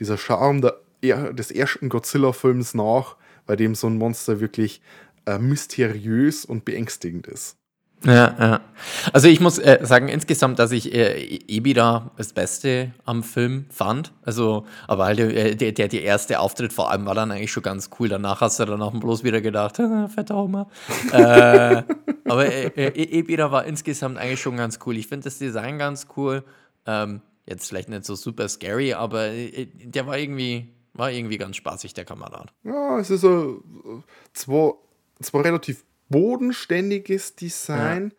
[0.01, 3.17] dieser Charme der, er- des ersten Godzilla-Films nach,
[3.47, 4.81] bei dem so ein Monster wirklich
[5.29, 7.57] äh, mysteriös und beängstigend ist.
[8.05, 8.61] Ja, ja.
[9.13, 14.13] Also ich muss äh, sagen insgesamt, dass ich äh, Ebida das Beste am Film fand.
[14.23, 17.65] Also, aber halt äh, der, der, der erste Auftritt vor allem war dann eigentlich schon
[17.65, 18.09] ganz cool.
[18.09, 20.69] Danach hast du dann auch bloß wieder gedacht, "Ah, fetter Hummer.
[21.13, 21.83] äh,
[22.29, 24.97] aber äh, äh, Ebida war insgesamt eigentlich schon ganz cool.
[24.97, 26.45] Ich finde das Design ganz cool.
[26.87, 31.57] Ähm, jetzt vielleicht nicht so super scary, aber äh, der war irgendwie, war irgendwie ganz
[31.57, 32.53] spaßig, der Kamerad.
[32.63, 34.03] Ja, es ist so äh,
[35.21, 38.13] zwar, relativ bodenständiges Design,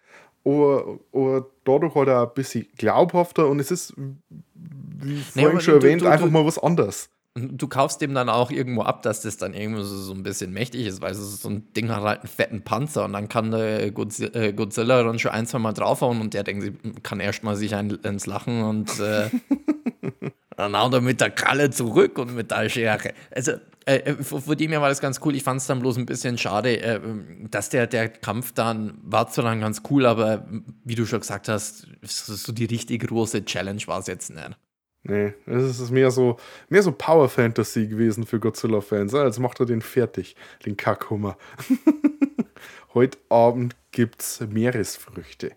[0.46, 5.74] aber, aber dadurch halt auch ein bisschen glaubhafter und es ist, wie vorhin aber schon
[5.80, 7.10] du- erwähnt, du- einfach du- mal was anderes.
[7.36, 10.52] Du kaufst dem dann auch irgendwo ab, dass das dann irgendwie so, so ein bisschen
[10.52, 13.30] mächtig ist, weil es ist so ein Ding hat halt einen fetten Panzer und dann
[13.30, 17.20] kann der Godzi- äh, Godzilla dann schon ein, zwei Mal draufhauen und der denkt, kann
[17.20, 19.30] erstmal sich ein, ins Lachen und äh,
[20.60, 23.14] dann haut er mit der Kralle zurück und mit der Schere.
[23.32, 23.54] Also,
[23.86, 25.36] äh, äh, vor, vor dem her war das ganz cool.
[25.36, 27.00] Ich fand es dann bloß ein bisschen schade, äh,
[27.50, 30.46] dass der, der Kampf dann war zwar dann ganz cool, aber
[30.84, 34.58] wie du schon gesagt hast, so die richtig große Challenge war es jetzt nicht.
[35.04, 36.36] Nee, es ist mehr so,
[36.68, 39.14] mehr so Power Fantasy gewesen für Godzilla-Fans.
[39.14, 40.36] Jetzt macht er den fertig,
[40.66, 41.38] den Kackhummer.
[42.94, 45.54] Heute Abend gibt's Meeresfrüchte.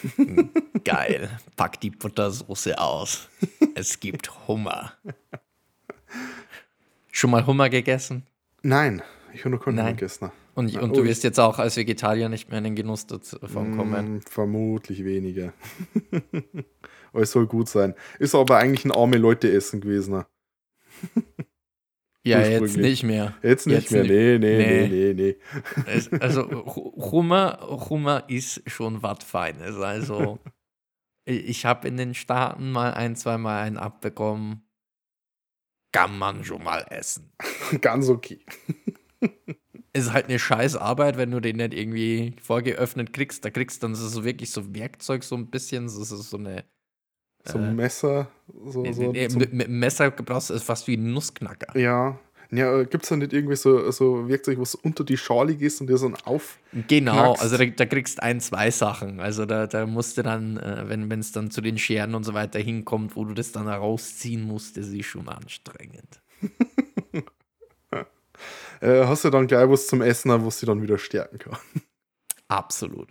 [0.84, 1.30] Geil.
[1.56, 3.28] Pack die Buttersoße aus.
[3.74, 4.92] Es gibt Hummer.
[7.10, 8.26] Schon mal Hummer gegessen?
[8.62, 9.96] Nein, ich habe noch keinen Nein.
[9.96, 10.30] gegessen.
[10.54, 14.16] Und, und du wirst jetzt auch als Vegetarier nicht mehr in den Genuss davon kommen.
[14.16, 15.54] Mm, vermutlich weniger.
[17.12, 17.94] aber es soll gut sein.
[18.18, 20.24] Ist aber eigentlich ein arme Leute-Essen gewesen.
[22.24, 23.34] Ja, jetzt nicht mehr.
[23.42, 24.02] Jetzt nicht Jetzt mehr.
[24.02, 24.10] nicht.
[24.12, 24.88] Nee, nee, Nee.
[24.88, 25.36] nee, nee.
[25.86, 27.58] Es, also Hu- Hummer,
[27.90, 29.76] Hummer ist schon was Feines.
[29.76, 30.38] Also
[31.24, 34.62] ich habe in den Staaten mal ein, zwei Mal einen abbekommen.
[35.92, 37.32] Kann man schon mal essen.
[37.80, 38.40] Ganz okay.
[39.92, 43.44] ist halt eine scheiß Arbeit, wenn du den nicht irgendwie vorgeöffnet kriegst.
[43.44, 45.88] Da kriegst du dann so wirklich so Werkzeug, so ein bisschen.
[45.88, 46.64] So, so, so eine.
[47.44, 48.28] So Äh, ein Messer.
[48.66, 51.78] So, Nee, so, nee, zum- mit, Messer brauchst du fast wie ein Nussknacker.
[51.78, 52.18] ja.
[52.54, 55.86] Ja, gibt es da nicht irgendwie so, so Werkzeug, was unter die Schale gehst und
[55.86, 56.58] dir so ein Auf.
[56.86, 59.20] Genau, also da, da kriegst ein, zwei Sachen.
[59.20, 62.34] Also da, da musst du dann, äh, wenn es dann zu den Scheren und so
[62.34, 66.20] weiter hinkommt, wo du das dann rausziehen musst, das ist schon anstrengend.
[68.80, 71.56] Äh, hast du dann gleich was zum Essen, was sie dann wieder stärken kann.
[72.48, 73.08] Absolut.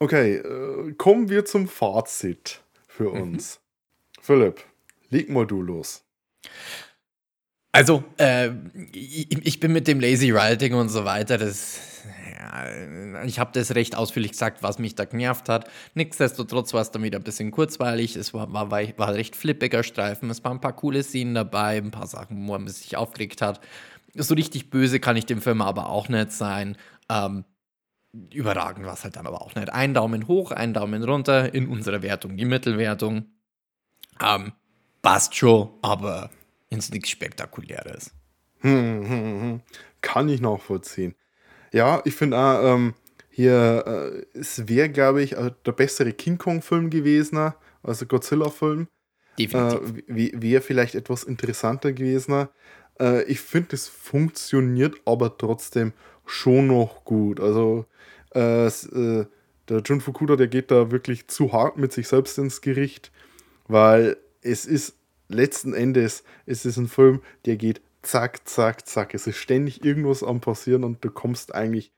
[0.00, 3.22] Okay, äh, kommen wir zum Fazit für Mhm.
[3.22, 3.60] uns.
[4.20, 4.62] Philipp,
[5.10, 6.04] leg mal du los.
[7.72, 8.50] Also, äh,
[8.92, 11.78] ich, ich bin mit dem Lazy Writing und so weiter, das,
[12.38, 15.70] ja, ich habe das recht ausführlich gesagt, was mich da genervt hat.
[15.94, 19.82] Nichtsdestotrotz war es dann wieder ein bisschen kurzweilig, es war, war, war war recht flippiger
[19.82, 23.42] Streifen, es waren ein paar coole Szenen dabei, ein paar Sachen, wo man sich aufgeregt
[23.42, 23.60] hat.
[24.14, 26.76] So richtig böse kann ich dem Film aber auch nicht sein.
[27.10, 27.44] Ähm,
[28.12, 29.70] überragend war es halt dann aber auch nicht.
[29.70, 33.26] Ein Daumen hoch, ein Daumen runter in unserer Wertung, die Mittelwertung.
[34.20, 34.52] Ähm,
[35.02, 36.30] passt schon, aber
[36.70, 38.12] ins nichts Spektakuläres.
[38.60, 39.60] Hm, hm, hm.
[40.00, 41.14] Kann ich nachvollziehen.
[41.72, 42.94] Ja, ich finde auch, ähm,
[43.30, 43.84] hier,
[44.34, 47.52] äh, es wäre, glaube ich, äh, der bessere King Kong-Film gewesen,
[47.82, 48.88] also Godzilla-Film.
[49.38, 50.02] Definitiv.
[50.08, 52.48] Äh, wäre vielleicht etwas interessanter gewesen.
[52.98, 55.92] Äh, ich finde, es funktioniert aber trotzdem
[56.26, 57.38] schon noch gut.
[57.38, 57.86] Also
[58.34, 59.26] äh, äh,
[59.68, 63.12] der Jun Fukuda, der geht da wirklich zu hart mit sich selbst ins Gericht,
[63.66, 64.96] weil es ist
[65.28, 69.14] letzten Endes, es ist ein Film, der geht zack, zack, zack.
[69.14, 71.92] Es ist ständig irgendwas am passieren und du kommst eigentlich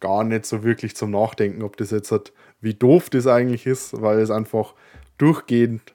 [0.00, 4.00] gar nicht so wirklich zum Nachdenken, ob das jetzt hat, wie doof das eigentlich ist,
[4.00, 4.74] weil es einfach
[5.16, 5.94] durchgehend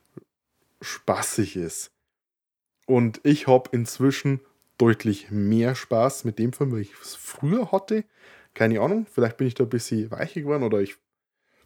[0.81, 1.91] spaßig ist.
[2.87, 4.41] Und ich habe inzwischen
[4.77, 8.03] deutlich mehr Spaß mit dem Film, weil ich es früher hatte.
[8.53, 10.97] Keine Ahnung, vielleicht bin ich da ein bisschen weicher geworden oder ich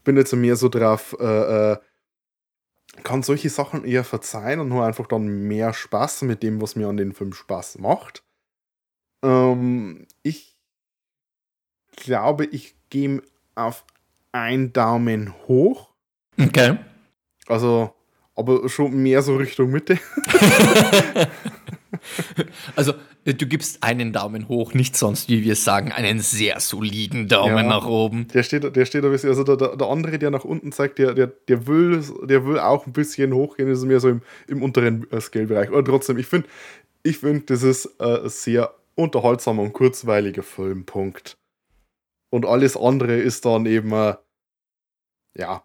[0.03, 1.77] bin jetzt mehr so drauf, äh, äh,
[3.03, 6.87] kann solche Sachen eher verzeihen und nur einfach dann mehr Spaß mit dem, was mir
[6.87, 8.23] an den Film Spaß macht.
[9.23, 10.57] Ähm, ich
[11.95, 13.21] glaube, ich gehe
[13.55, 13.85] auf
[14.31, 15.93] einen Daumen hoch.
[16.39, 16.77] Okay.
[17.47, 17.93] Also,
[18.35, 19.99] aber schon mehr so Richtung Mitte.
[22.75, 27.27] Also, äh, du gibst einen Daumen hoch, nicht sonst, wie wir sagen, einen sehr soliden
[27.27, 27.63] Daumen Ja.
[27.63, 28.27] nach oben.
[28.29, 30.99] Der steht, der steht ein bisschen, also der, der, der andere, der nach unten zeigt,
[30.99, 34.21] der, der, der, will, der will auch ein bisschen hochgehen, das ist mehr so im,
[34.47, 35.69] im unteren äh, Scale-Bereich.
[35.69, 36.47] Aber trotzdem, ich finde,
[37.03, 41.37] ich find, das ist äh, ein sehr unterhaltsamer und kurzweiliger Film, Punkt.
[42.29, 43.91] Und alles andere ist dann eben,
[45.35, 45.63] ja,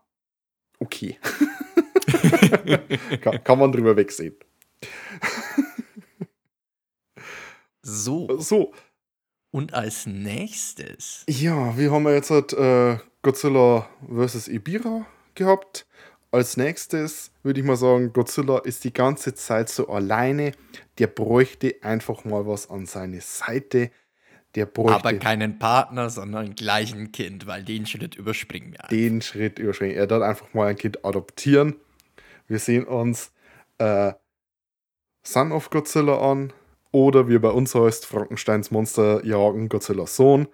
[0.79, 1.19] okay.
[3.21, 4.35] kann, kann man drüber wegsehen.
[7.83, 8.73] So, So,
[9.51, 11.25] und als nächstes.
[11.29, 14.49] Ja, wir haben jetzt halt, äh, Godzilla vs.
[14.49, 15.87] Ibira gehabt.
[16.31, 20.53] Als nächstes würde ich mal sagen, Godzilla ist die ganze Zeit so alleine.
[20.99, 23.91] Der bräuchte einfach mal was an seine Seite.
[24.55, 28.87] Der bräuchte Aber keinen Partner, sondern gleich ein Kind, weil den Schritt überspringen wir.
[28.89, 29.97] den Schritt überschreiten.
[29.97, 31.77] Er darf einfach mal ein Kind adoptieren.
[32.51, 33.33] Wir sehen uns
[33.79, 34.13] äh,
[35.23, 36.53] Son of Godzilla an.
[36.93, 40.49] Oder wie bei uns heißt, Frankensteins Monster jagen Godzillas Sohn.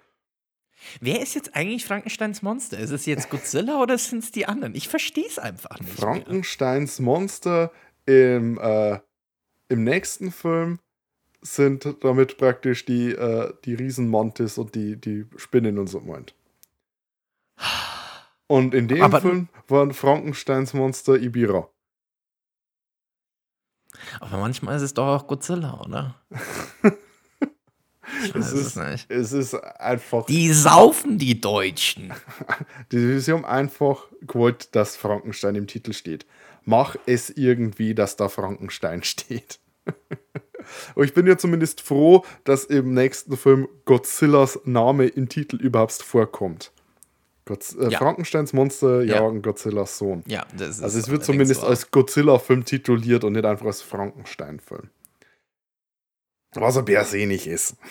[1.01, 2.77] Wer ist jetzt eigentlich Frankensteins Monster?
[2.77, 4.75] Ist es jetzt Godzilla oder sind es die anderen?
[4.75, 5.99] Ich verstehe es einfach nicht.
[5.99, 7.71] Frankensteins Monster
[8.05, 8.99] im, äh,
[9.69, 10.77] im nächsten Film
[11.41, 16.35] sind damit praktisch die, äh, die Riesenmantis und die, die Spinnen und so meint.
[18.49, 21.67] Und in dem Aber- Film waren Frankensteins Monster Ibira.
[24.19, 26.15] Aber manchmal ist es doch auch Godzilla, oder?
[28.23, 29.11] Ich weiß Es es ist, nicht.
[29.11, 30.25] es ist einfach.
[30.27, 32.13] Die saufen die Deutschen.
[32.91, 36.25] Die, sie haben einfach gewollt, dass Frankenstein im Titel steht.
[36.63, 39.59] Mach es irgendwie, dass da Frankenstein steht.
[40.95, 45.93] Aber ich bin ja zumindest froh, dass im nächsten Film Godzillas Name im Titel überhaupt
[45.93, 46.71] vorkommt.
[47.47, 47.97] Godz äh, Ja.
[47.97, 49.15] Frankensteins Monster Ja.
[49.15, 50.23] jagen Godzillas Sohn.
[50.27, 51.69] Ja, das ist Also es wird zumindest wahr.
[51.71, 54.89] als Godzilla-Film tituliert und nicht einfach als Frankenstein-Film.
[56.53, 57.75] Was er per se nicht ist.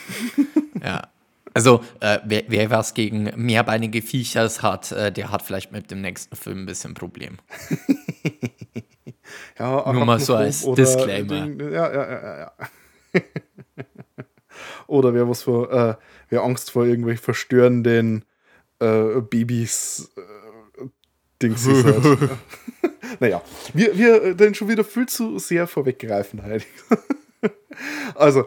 [0.83, 1.09] Ja.
[1.55, 6.03] Also, äh, wer, wer was gegen mehrbeinige Viechers hat, äh, der hat vielleicht mit dem
[6.03, 7.39] nächsten Film ein bisschen Problem.
[9.59, 11.47] Ja, Nur mal so als Disclaimer.
[11.47, 12.53] Ding- Ja, ja, ja, ja.
[13.15, 13.23] ja.
[14.87, 15.95] oder wer was vor, äh,
[16.29, 18.25] wer Angst vor irgendwelchen verstörenden
[18.81, 20.87] äh, Babys äh,
[21.43, 22.31] Dings hat.
[23.21, 23.43] naja,
[23.75, 26.67] wir, wir äh, dann schon wieder viel zu sehr vorweggreifen halt.
[28.15, 28.47] also,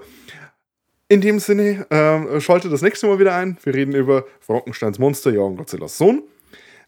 [1.07, 3.57] in dem Sinne, ähm, schaltet das nächste Mal wieder ein.
[3.63, 6.23] Wir reden über Frankensteins Monster, ja und Godzillas Sohn.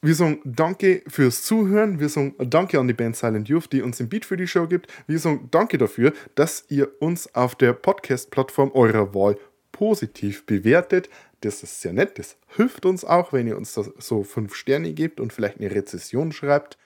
[0.04, 2.00] Wir sagen Danke fürs Zuhören.
[2.00, 4.66] Wir sagen Danke an die Band Silent Youth, die uns den Beat für die Show
[4.66, 4.88] gibt.
[5.06, 9.38] Wir sagen Danke dafür, dass ihr uns auf der Podcast-Plattform eurer Wahl
[9.72, 11.10] positiv bewertet.
[11.42, 12.18] Das ist sehr nett.
[12.20, 16.32] Das hilft uns auch, wenn ihr uns so fünf Sterne gebt und vielleicht eine Rezession
[16.32, 16.78] schreibt.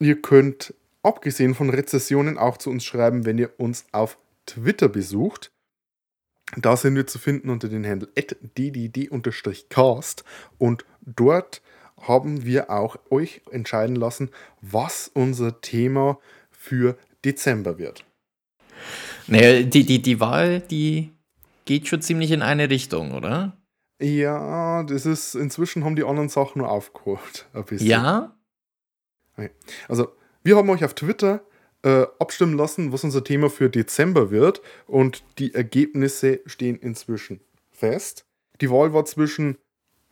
[0.00, 5.52] Ihr könnt, abgesehen von Rezessionen, auch zu uns schreiben, wenn ihr uns auf Twitter besucht.
[6.56, 8.08] Da sind wir zu finden unter dem Handle
[8.56, 10.24] ddd-cast
[10.58, 11.62] und dort
[12.00, 14.30] haben wir auch euch entscheiden lassen,
[14.60, 16.20] was unser Thema
[16.50, 18.04] für Dezember wird.
[19.26, 21.10] Naja, die, die, die Wahl, die
[21.66, 23.58] geht schon ziemlich in eine Richtung, oder?
[24.00, 27.46] Ja, das ist, inzwischen haben die anderen Sachen nur aufgeholt.
[27.52, 27.88] Ein bisschen.
[27.88, 28.36] Ja?
[29.88, 31.44] Also, wir haben euch auf Twitter
[31.82, 34.62] äh, abstimmen lassen, was unser Thema für Dezember wird.
[34.86, 37.40] Und die Ergebnisse stehen inzwischen
[37.70, 38.26] fest.
[38.60, 39.58] Die Wahl war zwischen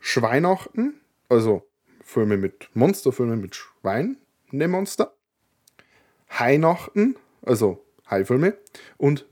[0.00, 1.66] Schweihnachten, also
[2.02, 4.18] Filme mit Monster, Filme mit Schwein,
[4.50, 5.14] ne Monster.
[6.30, 8.58] Heinachten, also Haifilme.
[8.98, 9.24] Und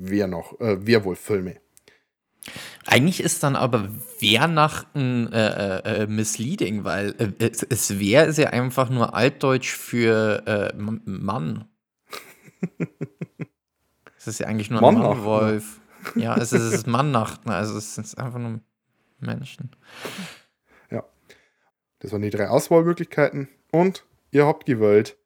[0.00, 1.56] Wehrnachten, Wehrnach, äh, Werwolffilme.
[2.86, 8.38] Eigentlich ist dann aber Wehrnachten äh, äh, äh, misleading, weil äh, es, es Wehr ist
[8.38, 11.66] ja einfach nur altdeutsch für äh, Mann.
[14.16, 15.00] Es ist ja eigentlich nur ein ne?
[15.00, 15.80] Mannwolf.
[16.14, 17.54] Ja, es ist, es ist Mannacht, ne?
[17.54, 18.60] also es sind einfach nur
[19.18, 19.70] Menschen.
[22.00, 23.48] Das waren die drei Auswahlmöglichkeiten.
[23.70, 25.16] Und ihr habt gewählt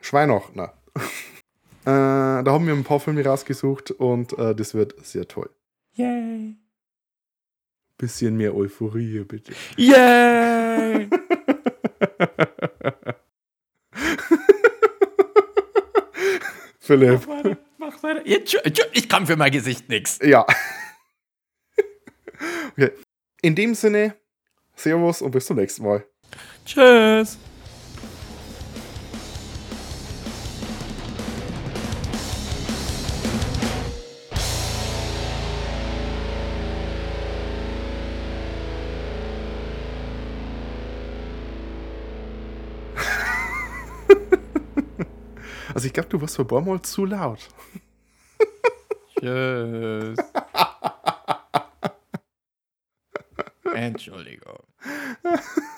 [0.00, 0.74] Schweihnachtner.
[1.82, 5.50] äh, da haben wir ein paar Filme rausgesucht und äh, das wird sehr toll.
[5.94, 6.56] Yay!
[7.98, 9.52] Bisschen mehr Euphorie bitte.
[9.76, 11.08] Yay!
[16.78, 17.26] Philipp.
[17.28, 18.22] weiter, mach weiter.
[18.24, 20.18] Ich kann für mein Gesicht nichts.
[20.22, 20.44] Ja.
[22.72, 22.90] okay.
[23.40, 24.16] In dem Sinne,
[24.74, 26.04] Servus und bis zum nächsten Mal.
[26.64, 27.38] Tschüss.
[45.82, 47.40] Also ich glaube, du warst für Baumwoll zu laut.
[49.18, 50.16] Tschüss.
[53.74, 54.60] Entschuldigung.